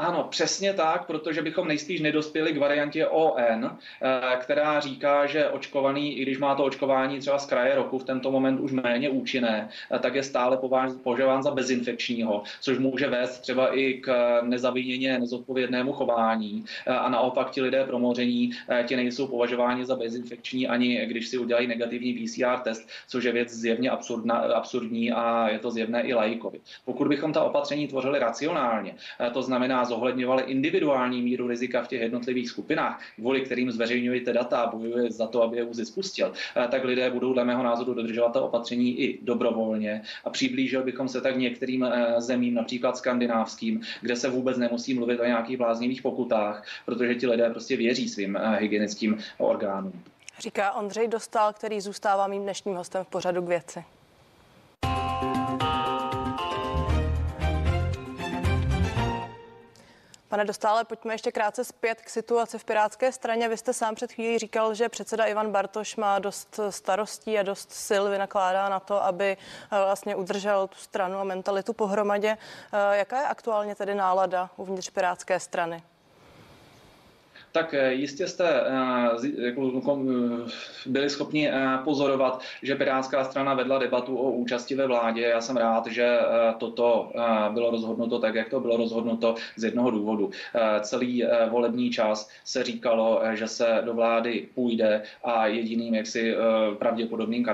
Ano, 0.00 0.26
přesně 0.30 0.72
tak, 0.72 1.06
protože 1.06 1.42
bychom 1.42 1.68
nejspíš 1.68 2.00
nedospěli 2.00 2.52
k 2.52 2.58
variantě 2.58 3.06
ON, 3.06 3.64
eh, 3.64 4.36
která 4.40 4.80
říká, 4.80 5.26
že 5.26 5.48
očkovaný, 5.48 6.18
i 6.18 6.22
když 6.22 6.38
má 6.38 6.54
to 6.54 6.64
očkování 6.64 7.18
třeba 7.18 7.38
z 7.38 7.46
kraje 7.46 7.74
roku 7.74 7.98
v 7.98 8.04
tento 8.04 8.30
moment 8.30 8.60
už 8.60 8.72
méně 8.72 9.10
účinné, 9.10 9.68
eh, 9.94 9.98
tak 9.98 10.14
je 10.14 10.22
stále 10.22 10.58
považován 11.02 11.42
za 11.42 11.50
bezinfekčního, 11.50 12.42
což 12.60 12.78
může 12.78 13.08
vést 13.08 13.38
třeba 13.38 13.76
i 13.76 13.94
k 13.94 14.38
nezaviněně 14.42 15.18
nezodpovědnému 15.18 15.92
chování. 15.92 16.64
Eh, 16.86 16.90
a 16.90 17.08
naopak 17.08 17.50
ti 17.50 17.62
lidé 17.62 17.84
promoření, 17.84 18.50
ti 18.86 18.96
nejsou 18.96 19.26
považováni 19.26 19.84
za 19.84 19.96
bezinfekční 19.96 20.68
ani 20.68 21.06
když 21.06 21.28
si 21.28 21.38
udělají 21.38 21.66
negativní 21.66 22.14
PCR 22.14 22.58
test, 22.58 22.88
což 23.08 23.24
je 23.24 23.32
věc 23.32 23.48
zjevně 23.52 23.90
absurdna, 23.90 24.34
absurdní 24.34 25.12
a 25.12 25.48
je 25.48 25.58
to 25.58 25.70
zjevné 25.70 26.02
i 26.02 26.14
lajkovi. 26.14 26.60
Pokud 26.84 27.08
bychom 27.08 27.32
ta 27.32 27.42
opatření 27.42 27.88
tvořili 27.88 28.18
racionálně, 28.18 28.94
to 29.32 29.42
znamená 29.42 29.84
zohledňovali 29.90 30.42
individuální 30.42 31.22
míru 31.22 31.48
rizika 31.48 31.82
v 31.82 31.88
těch 31.88 32.00
jednotlivých 32.00 32.48
skupinách, 32.48 33.02
kvůli 33.18 33.40
kterým 33.40 33.70
zveřejňujete 33.70 34.32
data 34.32 34.58
a 34.58 34.70
bojuje 34.70 35.10
za 35.10 35.26
to, 35.26 35.42
aby 35.42 35.56
je 35.56 35.64
ÚZI 35.64 35.84
spustil, 35.86 36.32
eh, 36.32 36.68
tak 36.70 36.84
lidé 36.84 37.10
budou 37.10 37.32
dle 37.32 37.44
mého 37.44 37.62
názoru 37.62 37.94
dodržovat 37.94 38.32
ta 38.32 38.40
opatření 38.40 39.00
i 39.00 39.18
dobrovolně 39.22 40.02
a 40.24 40.30
přiblížil 40.30 40.82
bychom 40.82 41.08
se 41.08 41.20
tak 41.20 41.36
některým 41.36 41.84
eh, 41.84 42.20
zemím, 42.20 42.54
například 42.54 42.96
skandinávským, 42.96 43.80
kde 44.00 44.16
se 44.16 44.28
vůbec 44.30 44.56
nemusí 44.56 44.94
mluvit 44.94 45.20
o 45.20 45.24
nějakých 45.26 45.56
bláznivých 45.56 46.02
pokutách, 46.02 46.64
protože 46.86 47.14
ti 47.14 47.26
lidé 47.26 47.50
prostě 47.50 47.76
věří 47.76 48.08
svým 48.08 48.36
eh, 48.36 48.56
hygienickým 48.60 49.18
orgánům. 49.38 49.92
Říká 50.38 50.72
Ondřej 50.72 51.08
Dostal, 51.08 51.52
který 51.52 51.80
zůstává 51.80 52.26
mým 52.26 52.42
dnešním 52.42 52.74
hostem 52.76 53.04
v 53.04 53.08
pořadu 53.08 53.42
k 53.42 53.48
věci. 53.48 53.84
Pane 60.30 60.44
Dostále, 60.44 60.84
pojďme 60.84 61.14
ještě 61.14 61.32
krátce 61.32 61.64
zpět 61.64 62.00
k 62.00 62.10
situaci 62.10 62.58
v 62.58 62.64
Pirátské 62.64 63.12
straně. 63.12 63.48
Vy 63.48 63.56
jste 63.56 63.72
sám 63.72 63.94
před 63.94 64.12
chvílí 64.12 64.38
říkal, 64.38 64.74
že 64.74 64.88
předseda 64.88 65.24
Ivan 65.24 65.52
Bartoš 65.52 65.96
má 65.96 66.18
dost 66.18 66.60
starostí 66.70 67.38
a 67.38 67.42
dost 67.42 67.72
sil 67.86 68.02
vynakládá 68.10 68.68
na 68.68 68.80
to, 68.80 69.04
aby 69.04 69.36
eh, 69.36 69.36
vlastně 69.70 70.16
udržel 70.16 70.68
tu 70.68 70.76
stranu 70.76 71.18
a 71.18 71.24
mentalitu 71.24 71.72
pohromadě. 71.72 72.38
Eh, 72.72 72.96
jaká 72.96 73.20
je 73.20 73.26
aktuálně 73.26 73.74
tedy 73.74 73.94
nálada 73.94 74.50
uvnitř 74.56 74.90
Pirátské 74.90 75.40
strany? 75.40 75.82
Tak 77.52 77.74
eh, 77.74 77.92
jistě 77.92 78.26
jste 78.28 78.48
eh, 78.48 79.44
jako, 79.44 79.82
eh, 80.10 80.50
byli 80.86 81.10
schopni 81.10 81.50
pozorovat, 81.84 82.42
že 82.62 82.74
Pirátská 82.74 83.24
strana 83.24 83.54
vedla 83.54 83.78
debatu 83.78 84.16
o 84.16 84.30
účasti 84.30 84.74
ve 84.74 84.86
vládě. 84.86 85.22
Já 85.22 85.40
jsem 85.40 85.56
rád, 85.56 85.86
že 85.86 86.18
toto 86.58 87.12
bylo 87.52 87.70
rozhodnuto 87.70 88.18
tak, 88.18 88.34
jak 88.34 88.48
to 88.48 88.60
bylo 88.60 88.76
rozhodnuto 88.76 89.34
z 89.56 89.64
jednoho 89.64 89.90
důvodu. 89.90 90.30
Celý 90.80 91.24
volební 91.48 91.90
čas 91.90 92.30
se 92.44 92.64
říkalo, 92.64 93.22
že 93.32 93.48
se 93.48 93.82
do 93.84 93.94
vlády 93.94 94.48
půjde 94.54 95.02
a 95.24 95.46
jediným 95.46 95.94
jaksi 95.94 96.34
pravděpodobným 96.78 97.46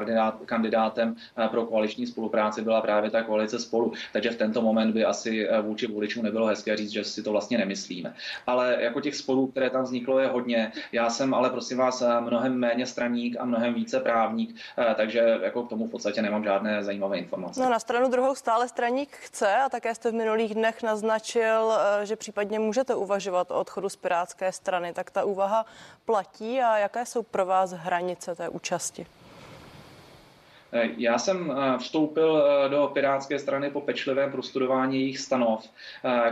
kandidátem 0.46 1.16
pro 1.50 1.64
koaliční 1.64 2.06
spolupráci 2.06 2.62
byla 2.62 2.80
právě 2.80 3.10
ta 3.10 3.22
koalice 3.22 3.58
spolu. 3.58 3.92
Takže 4.12 4.30
v 4.30 4.36
tento 4.36 4.62
moment 4.62 4.92
by 4.92 5.04
asi 5.04 5.48
vůči 5.62 5.86
voličům 5.86 6.24
nebylo 6.24 6.46
hezké 6.46 6.76
říct, 6.76 6.90
že 6.90 7.04
si 7.04 7.22
to 7.22 7.32
vlastně 7.32 7.58
nemyslíme. 7.58 8.14
Ale 8.46 8.76
jako 8.80 9.00
těch 9.00 9.16
spolů, 9.16 9.46
které 9.46 9.70
tam 9.70 9.85
vzniklo, 9.86 10.18
je 10.18 10.28
hodně. 10.28 10.72
Já 10.92 11.10
jsem 11.10 11.34
ale 11.34 11.50
prosím 11.50 11.78
vás 11.78 12.02
mnohem 12.20 12.58
méně 12.58 12.86
straník 12.86 13.36
a 13.40 13.44
mnohem 13.44 13.74
více 13.74 14.00
právník, 14.00 14.56
eh, 14.78 14.94
takže 14.94 15.38
jako 15.42 15.62
k 15.62 15.68
tomu 15.68 15.86
v 15.86 15.90
podstatě 15.90 16.22
nemám 16.22 16.44
žádné 16.44 16.84
zajímavé 16.84 17.18
informace. 17.18 17.60
No 17.60 17.70
na 17.70 17.78
stranu 17.78 18.10
druhou 18.10 18.34
stále 18.34 18.68
straník 18.68 19.16
chce 19.16 19.54
a 19.54 19.68
také 19.68 19.94
jste 19.94 20.10
v 20.10 20.14
minulých 20.14 20.54
dnech 20.54 20.82
naznačil, 20.82 21.72
eh, 21.72 22.06
že 22.06 22.16
případně 22.16 22.58
můžete 22.58 22.94
uvažovat 22.94 23.50
o 23.50 23.60
odchodu 23.60 23.88
z 23.88 23.96
Pirátské 23.96 24.52
strany. 24.52 24.92
Tak 24.92 25.10
ta 25.10 25.24
úvaha 25.24 25.66
platí 26.04 26.60
a 26.60 26.78
jaké 26.78 27.06
jsou 27.06 27.22
pro 27.22 27.46
vás 27.46 27.70
hranice 27.70 28.34
té 28.34 28.48
účasti? 28.48 29.06
Eh, 30.76 30.90
já 30.96 31.18
jsem 31.18 31.50
eh, 31.50 31.78
vstoupil 31.78 32.42
eh, 32.44 32.68
do 32.68 32.90
Pirátské 32.94 33.38
strany 33.38 33.70
po 33.70 33.80
pečlivém 33.80 34.30
prostudování 34.30 35.00
jejich 35.00 35.18
stanov, 35.18 35.70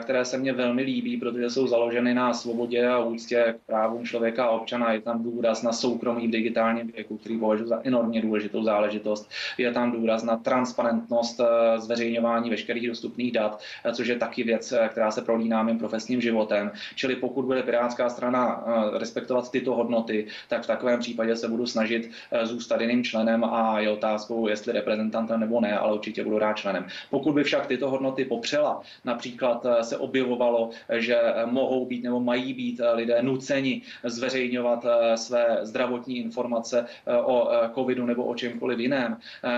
které 0.00 0.24
se 0.24 0.38
mně 0.38 0.52
velmi 0.52 0.82
líbí, 0.82 1.16
protože 1.16 1.50
jsou 1.50 1.66
založeny 1.66 2.14
na 2.14 2.34
svobodě 2.34 2.88
a 2.88 2.98
úctě 2.98 3.54
k 3.58 3.66
právům 3.66 4.04
člověka 4.04 4.44
a 4.44 4.50
občana. 4.50 4.92
Je 4.92 5.00
tam 5.00 5.22
důraz 5.22 5.62
na 5.62 5.72
soukromí 5.72 6.28
v 6.28 6.30
digitálním 6.30 6.86
věku, 6.86 7.16
který 7.16 7.38
považuji 7.38 7.66
za 7.66 7.80
enormně 7.84 8.22
důležitou 8.22 8.64
záležitost. 8.64 9.30
Je 9.58 9.72
tam 9.72 9.92
důraz 9.92 10.22
na 10.22 10.36
transparentnost 10.36 11.40
zveřejňování 11.76 12.50
veškerých 12.50 12.88
dostupných 12.88 13.32
dat, 13.32 13.60
což 13.92 14.06
je 14.06 14.16
taky 14.16 14.42
věc, 14.42 14.74
která 14.88 15.10
se 15.10 15.22
prolíná 15.22 15.62
mým 15.62 15.78
profesním 15.78 16.20
životem. 16.20 16.70
Čili 16.94 17.16
pokud 17.16 17.44
bude 17.44 17.62
Pirátská 17.62 18.08
strana 18.08 18.64
respektovat 18.98 19.50
tyto 19.50 19.74
hodnoty, 19.74 20.26
tak 20.48 20.62
v 20.62 20.66
takovém 20.66 21.00
případě 21.00 21.36
se 21.36 21.48
budu 21.48 21.66
snažit 21.66 22.10
zůstat 22.42 22.80
jiným 22.80 23.04
členem 23.04 23.44
a 23.44 23.80
je 23.80 23.90
otázkou, 23.90 24.33
otázkou, 24.34 24.48
jestli 24.48 24.72
reprezentantem 24.72 25.40
nebo 25.40 25.60
ne, 25.60 25.78
ale 25.78 25.94
určitě 25.94 26.24
budu 26.24 26.38
rád 26.38 26.54
členem. 26.54 26.86
Pokud 27.10 27.32
by 27.32 27.44
však 27.44 27.66
tyto 27.66 27.90
hodnoty 27.90 28.24
popřela, 28.24 28.82
například 29.04 29.66
eh, 29.66 29.84
se 29.84 29.96
objevovalo, 29.96 30.70
že 30.98 31.16
eh, 31.16 31.46
mohou 31.46 31.86
být 31.86 32.02
nebo 32.04 32.20
mají 32.20 32.54
být 32.54 32.80
eh, 32.80 32.92
lidé 32.92 33.22
nuceni 33.22 33.82
zveřejňovat 34.04 34.86
své 35.14 35.58
zdravotní 35.62 36.18
informace 36.18 36.86
o 37.24 37.48
covidu 37.74 38.06
nebo 38.06 38.24
o 38.24 38.34
čemkoliv 38.34 38.78
jiném, 38.78 39.16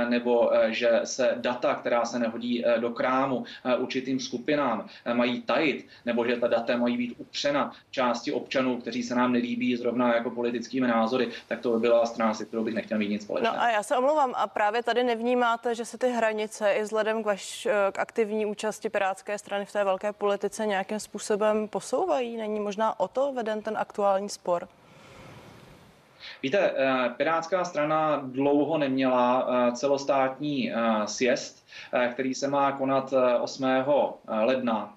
nebo 0.08 0.50
že 0.68 1.00
se 1.04 1.34
data, 1.36 1.74
která 1.74 2.04
se 2.04 2.18
nehodí 2.18 2.64
do 2.80 2.90
krámu 2.90 3.44
určitým 3.78 4.20
skupinám, 4.20 4.86
mají 5.12 5.42
tajit, 5.42 5.86
nebo 6.06 6.26
že 6.26 6.36
ta 6.36 6.48
data 6.48 6.76
mají 6.76 6.96
být 6.96 7.14
upřena 7.18 7.72
části 7.90 8.32
občanů, 8.32 8.76
kteří 8.80 9.02
se 9.02 9.14
nám 9.14 9.32
nelíbí 9.32 9.76
zrovna 9.76 10.14
jako 10.14 10.30
politickými 10.30 10.86
názory, 10.86 11.28
tak 11.48 11.60
to 11.60 11.72
by 11.72 11.80
byla 11.80 12.06
strana, 12.06 12.34
se 12.34 12.44
kterou 12.44 12.64
bych 12.64 12.74
nechtěl 12.74 12.98
mít 12.98 13.08
nic 13.08 13.22
společného. 13.22 13.56
No 13.56 13.62
a 13.62 13.70
já 13.70 13.82
se 13.82 13.96
omlouvám, 13.96 14.32
a 14.36 14.46
právě 14.46 14.65
tady 14.82 15.04
nevnímáte, 15.04 15.74
že 15.74 15.84
se 15.84 15.98
ty 15.98 16.08
hranice 16.08 16.72
i 16.72 16.82
vzhledem 16.82 17.22
k, 17.22 17.26
vaš, 17.26 17.68
k 17.92 17.98
aktivní 17.98 18.46
účasti 18.46 18.88
Pirátské 18.88 19.38
strany 19.38 19.64
v 19.64 19.72
té 19.72 19.84
velké 19.84 20.12
politice 20.12 20.66
nějakým 20.66 21.00
způsobem 21.00 21.68
posouvají? 21.68 22.36
Není 22.36 22.60
možná 22.60 23.00
o 23.00 23.08
to 23.08 23.32
veden 23.32 23.62
ten 23.62 23.78
aktuální 23.78 24.28
spor? 24.28 24.68
Víte, 26.42 26.70
Pirátská 27.16 27.64
strana 27.64 28.22
dlouho 28.24 28.78
neměla 28.78 29.48
celostátní 29.72 30.72
sjezd, 31.04 31.66
který 32.12 32.34
se 32.34 32.48
má 32.48 32.72
konat 32.72 33.14
8. 33.40 33.66
ledna. 34.28 34.94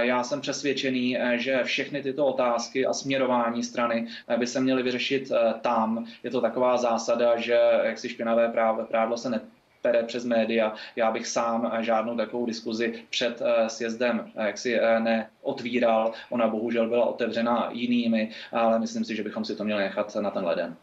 Já 0.00 0.22
jsem 0.22 0.40
přesvědčený, 0.40 1.18
že 1.34 1.64
všechny 1.64 2.02
tyto 2.02 2.26
otázky 2.26 2.86
a 2.86 2.92
směrování 2.92 3.62
strany 3.62 4.06
by 4.36 4.46
se 4.46 4.60
měly 4.60 4.82
vyřešit 4.82 5.32
tam. 5.60 6.06
Je 6.22 6.30
to 6.30 6.40
taková 6.40 6.76
zásada, 6.76 7.36
že 7.36 7.58
jak 7.82 7.98
si 7.98 8.08
špinavé 8.08 8.52
prádlo 8.88 9.16
se 9.16 9.30
ne, 9.30 9.40
pere 9.82 10.02
přes 10.02 10.24
média. 10.24 10.72
Já 10.96 11.10
bych 11.10 11.26
sám 11.26 11.72
žádnou 11.80 12.16
takovou 12.16 12.46
diskuzi 12.46 13.02
před 13.10 13.42
eh, 13.42 13.68
sjezdem 13.68 14.32
eh, 14.36 14.46
jak 14.46 14.58
si 14.58 14.80
eh, 14.80 15.00
neotvíral. 15.00 16.12
Ona 16.30 16.48
bohužel 16.48 16.88
byla 16.88 17.04
otevřena 17.04 17.68
jinými, 17.72 18.30
ale 18.52 18.78
myslím 18.78 19.04
si, 19.04 19.16
že 19.16 19.22
bychom 19.22 19.44
si 19.44 19.56
to 19.56 19.64
měli 19.64 19.82
nechat 19.82 20.14
na 20.14 20.30
ten 20.30 20.44
leden. 20.44 20.76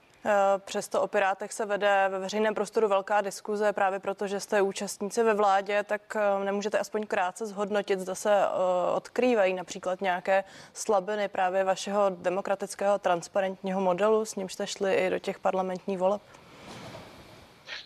Přesto 0.57 1.01
o 1.01 1.07
Pirátech 1.07 1.53
se 1.53 1.65
vede 1.65 2.07
ve 2.09 2.19
veřejném 2.19 2.55
prostoru 2.55 2.87
velká 2.87 3.21
diskuze 3.21 3.73
právě 3.73 3.99
proto, 3.99 4.27
že 4.27 4.39
jste 4.39 4.61
účastníci 4.61 5.23
ve 5.23 5.33
vládě, 5.33 5.83
tak 5.83 6.17
nemůžete 6.43 6.79
aspoň 6.79 7.05
krátce 7.05 7.45
zhodnotit, 7.45 7.99
zda 7.99 8.15
se 8.15 8.31
odkrývají 8.95 9.53
například 9.53 10.01
nějaké 10.01 10.43
slabiny 10.73 11.27
právě 11.27 11.63
vašeho 11.63 12.09
demokratického 12.09 12.99
transparentního 12.99 13.81
modelu, 13.81 14.25
s 14.25 14.35
nímž 14.35 14.53
jste 14.53 14.67
šli 14.67 14.93
i 14.93 15.09
do 15.09 15.19
těch 15.19 15.39
parlamentních 15.39 15.97
voleb? 15.97 16.21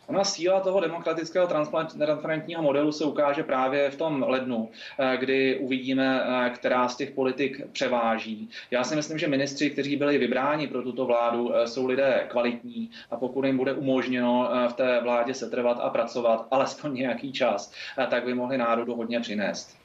Ona 0.08 0.24
síla 0.24 0.60
toho 0.60 0.80
demokratického 0.80 1.48
transparentního 1.48 2.62
modelu 2.62 2.92
se 2.92 3.06
ukáže 3.06 3.44
právě 3.44 3.92
v 3.92 3.96
tom 3.96 4.26
lednu, 4.28 4.70
eh, 5.00 5.18
kdy 5.18 5.58
uvidíme, 5.60 6.24
eh, 6.24 6.50
která 6.50 6.88
z 6.88 6.96
těch 6.96 7.12
politik 7.12 7.62
převáží. 7.72 8.50
Já 8.72 8.84
si 8.84 8.96
myslím, 8.96 9.18
že 9.20 9.28
ministři, 9.28 9.70
kteří 9.70 9.96
byli 9.96 10.18
vybráni 10.18 10.68
pro 10.68 10.82
tuto 10.82 11.06
vládu, 11.06 11.56
eh, 11.56 11.68
jsou 11.68 11.88
lidé 11.88 12.26
kvalitní 12.30 12.92
a 13.12 13.18
pokud 13.18 13.46
jim 13.46 13.58
bude 13.58 13.74
umožněno 13.74 14.50
v 14.70 14.74
té 14.74 15.02
vládě 15.02 15.34
setrvat 15.34 15.80
a 15.82 15.90
pracovat 15.90 16.48
alespoň 16.52 16.94
nějaký 16.94 17.32
čas, 17.32 17.72
tak 18.10 18.26
by 18.26 18.34
mohli 18.34 18.58
národu 18.58 18.96
hodně 18.96 19.20
přinést. 19.20 19.78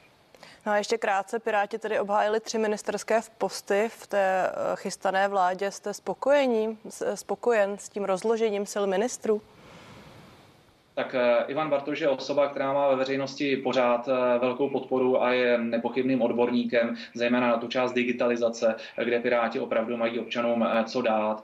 No 0.65 0.71
a 0.71 0.77
ještě 0.77 0.97
krátce, 0.97 1.39
Piráti 1.39 1.79
tedy 1.79 1.99
obhájili 1.99 2.39
tři 2.39 2.57
ministerské 2.57 3.21
posty 3.37 3.89
v 3.89 4.07
té 4.07 4.51
chystané 4.75 5.27
vládě. 5.27 5.71
Jste 5.71 5.93
spokojení, 5.93 6.77
spokojen 7.15 7.77
s 7.77 7.89
tím 7.89 8.03
rozložením 8.03 8.65
sil 8.73 8.83
ministrů? 8.87 9.41
Tak 10.99 11.15
eh, 11.15 11.43
Ivan 11.47 11.69
Bartoš 11.69 11.99
je 11.99 12.09
osoba, 12.09 12.47
která 12.47 12.73
má 12.73 12.89
ve 12.89 12.95
veřejnosti 12.95 13.57
pořád 13.57 14.07
eh, 14.07 14.39
velkou 14.39 14.69
podporu 14.69 15.23
a 15.23 15.31
je 15.31 15.57
nepochybným 15.57 16.21
odborníkem, 16.21 16.95
zejména 17.13 17.47
na 17.47 17.57
tu 17.57 17.67
část 17.67 17.93
digitalizace, 17.93 18.75
kde 19.03 19.19
Piráti 19.19 19.59
opravdu 19.59 19.97
mají 19.97 20.19
občanům 20.19 20.63
eh, 20.63 20.83
co 20.83 21.01
dát. 21.01 21.43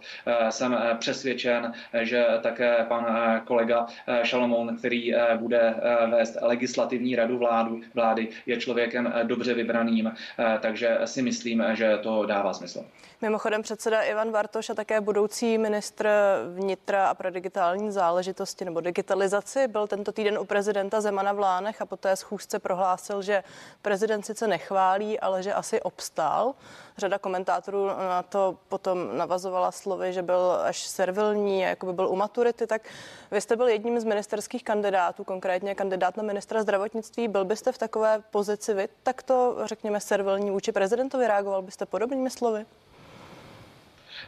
Jsem 0.50 0.78
přesvědčen, 1.00 1.74
že 2.02 2.26
také 2.41 2.86
pan 2.88 3.06
kolega 3.46 3.88
Šalomoun, 4.24 4.78
který 4.78 5.13
bude 5.38 5.76
vést 6.10 6.38
legislativní 6.41 7.15
radu 7.15 7.38
vládu, 7.38 7.82
vlády, 7.94 8.28
je 8.46 8.58
člověkem 8.58 9.13
dobře 9.24 9.54
vybraným, 9.54 10.12
takže 10.60 10.98
si 11.06 11.22
myslím, 11.22 11.63
že 11.74 11.98
to 11.98 12.26
dává 12.26 12.54
smysl. 12.54 12.86
Mimochodem 13.22 13.62
předseda 13.62 14.02
Ivan 14.02 14.32
Bartoš 14.32 14.70
a 14.70 14.74
také 14.74 15.02
budoucí 15.02 15.58
ministr 15.58 16.10
vnitra 16.56 17.08
a 17.08 17.13
pro 17.13 17.32
digitální 17.32 17.91
záležitosti 17.91 18.65
nebo 18.65 18.82
digitalizaci 19.46 19.68
byl 19.68 19.88
tento 19.88 20.12
týden 20.12 20.38
u 20.38 20.46
prezidenta 20.46 21.02
Zemana 21.02 21.34
v 21.34 21.40
Lánech 21.40 21.82
a 21.82 21.86
poté 21.86 22.16
schůzce 22.16 22.60
prohlásil, 22.60 23.22
že 23.22 23.44
prezident 23.82 24.26
sice 24.26 24.48
nechválí, 24.48 25.20
ale 25.20 25.44
že 25.44 25.54
asi 25.54 25.82
obstál. 25.82 26.54
Řada 26.98 27.18
komentátorů 27.18 27.88
na 27.88 28.24
to 28.24 28.58
potom 28.70 29.18
navazovala 29.18 29.72
slovy, 29.72 30.14
že 30.14 30.22
byl 30.22 30.60
až 30.64 30.88
servilní, 30.88 31.62
jako 31.62 31.86
by 31.86 31.94
byl 31.94 32.08
u 32.08 32.16
maturity, 32.16 32.68
tak 32.68 32.82
vy 33.32 33.42
jste 33.42 33.56
byl 33.56 33.68
jedním 33.68 34.00
z 34.00 34.04
ministerských 34.04 34.64
kandidátů, 34.64 35.24
konkrétně 35.24 35.76
kandidát 35.76 36.18
na 36.18 36.24
ministra 36.24 36.62
zdravotnictví. 36.62 37.28
Byl 37.28 37.46
byste 37.46 37.72
v 37.72 37.78
takové 37.78 38.24
pozici 38.32 38.74
vy 38.74 38.88
takto, 39.04 39.58
řekněme, 39.66 40.00
servilní 40.00 40.52
vůči 40.52 40.72
prezidentovi? 40.72 41.28
Reagoval 41.28 41.62
byste 41.62 41.86
podobnými 41.86 42.30
slovy? 42.30 42.66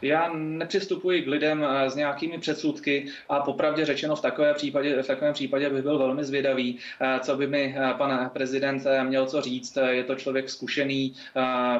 Já 0.01 0.33
nepřistupuji 0.33 1.21
k 1.21 1.27
lidem 1.27 1.65
eh, 1.69 1.89
s 1.89 1.95
nějakými 1.95 2.37
předsudky 2.37 3.05
a 3.29 3.39
popravdě 3.39 3.85
řečeno 3.85 4.15
v, 4.15 4.21
takové 4.21 4.53
případě, 4.53 5.03
v 5.03 5.07
takovém 5.07 5.33
případě 5.33 5.69
bych 5.69 5.81
byl 5.81 5.97
velmi 5.97 6.23
zvědavý, 6.23 6.79
eh, 7.01 7.19
co 7.19 7.37
by 7.37 7.47
mi 7.47 7.75
eh, 7.77 7.93
pan 7.97 8.29
prezident 8.33 8.83
měl 9.03 9.25
co 9.25 9.41
říct. 9.41 9.77
Je 9.89 10.03
to 10.03 10.15
člověk 10.15 10.49
zkušený 10.49 11.13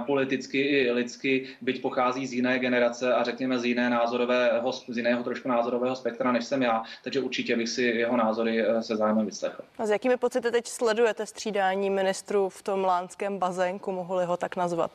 politicky 0.05 0.61
i 0.61 0.91
lidsky, 0.91 1.47
byť 1.61 1.81
pochází 1.81 2.27
z 2.27 2.33
jiné 2.33 2.59
generace 2.59 3.13
a 3.13 3.23
řekněme 3.23 3.59
z, 3.59 3.65
jiné 3.65 3.89
názorového, 3.89 4.71
z 4.71 4.97
jiného 4.97 5.23
trošku 5.23 5.49
názorového 5.49 5.95
spektra, 5.95 6.31
než 6.31 6.45
jsem 6.45 6.61
já, 6.61 6.83
takže 7.03 7.19
určitě 7.19 7.55
bych 7.55 7.69
si 7.69 7.83
jeho 7.83 8.17
názory 8.17 8.65
se 8.81 8.95
zájmem 8.95 9.25
vyslechl. 9.25 9.63
A 9.77 9.85
s 9.85 9.89
jakými 9.89 10.17
pocity 10.17 10.51
teď 10.51 10.67
sledujete 10.67 11.25
střídání 11.25 11.89
ministrů 11.89 12.49
v 12.49 12.61
tom 12.61 12.83
lánském 12.83 13.37
bazénku, 13.37 13.91
mohli 13.91 14.25
ho 14.25 14.37
tak 14.37 14.55
nazvat? 14.55 14.91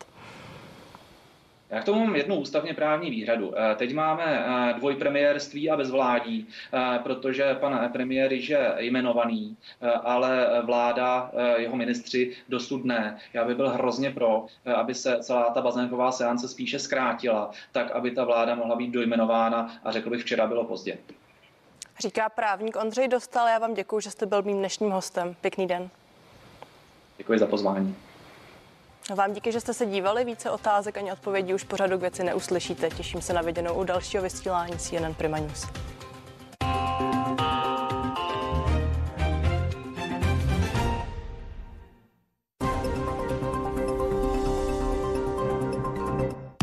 Já 1.73 1.81
k 1.81 1.85
tomu 1.85 2.05
mám 2.05 2.17
jednu 2.17 2.37
ústavně 2.37 2.75
právní 2.75 3.11
výhradu. 3.11 3.53
Eh, 3.57 3.75
teď 3.75 3.95
máme 3.95 4.25
eh, 4.25 4.73
dvojpremiérství 4.73 5.71
a 5.71 5.77
bezvládí, 5.77 6.49
eh, 6.73 6.99
protože 7.03 7.55
pan 7.55 7.91
premiér 7.93 8.33
je 8.33 8.75
jmenovaný, 8.79 9.57
ale 10.05 10.63
vláda, 10.63 11.31
jeho 11.57 11.77
ministři 11.77 12.37
dosud 12.49 12.85
ne. 12.85 13.19
Já 13.33 13.45
bych 13.45 13.57
byl 13.57 13.69
hrozně 13.69 14.11
pro, 14.11 14.47
aby 14.75 14.95
se 14.95 15.19
celá 15.21 15.51
ta 15.51 15.61
bazénková 15.61 16.13
seance 16.13 16.49
spíše 16.49 16.79
zkrátila, 16.79 17.51
tak 17.73 17.91
aby 17.91 18.11
ta 18.11 18.25
vláda 18.25 18.55
mohla 18.55 18.77
být 18.77 18.91
dojmenována 18.91 19.81
a 19.85 19.93
řekl 19.93 20.11
bych, 20.11 20.23
včera 20.23 20.47
bylo 20.47 20.65
pozdě. 20.65 20.99
Říká 22.01 22.29
právník 22.29 22.77
Ondřej 22.77 23.09
Dostal. 23.09 23.49
Já 23.49 23.59
vám 23.59 23.75
děkuji, 23.75 24.01
že 24.01 24.11
jste 24.11 24.27
byl 24.27 24.43
mým 24.43 24.59
dnešním 24.59 24.91
hostem. 24.91 25.35
Pěkný 25.41 25.67
den. 25.67 25.91
Děkuji 27.19 27.39
za 27.39 27.47
pozvání. 27.47 27.97
Vám 29.11 29.33
díky, 29.33 29.53
že 29.53 29.61
jste 29.61 29.75
se 29.75 29.87
dívali. 29.87 30.25
Více 30.25 30.51
otázek 30.51 30.97
ani 30.97 31.12
odpovědí 31.12 31.55
už 31.55 31.65
pořadu 31.65 31.99
k 31.99 32.01
věci 32.01 32.25
neuslyšíte. 32.25 32.91
Těším 32.91 33.23
se 33.23 33.33
na 33.33 33.43
viděnou 33.43 33.75
u 33.75 33.85
dalšího 33.85 34.23
vysílání 34.23 34.79
CNN 34.79 35.15
Prima 35.15 35.38
News. 35.38 35.67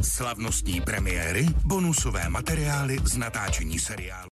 Slavnostní 0.03 0.81
premiéry, 0.81 1.45
bonusové 1.65 2.29
materiály 2.29 2.97
z 3.03 3.17
natáčení 3.17 3.79
seriálu. 3.79 4.19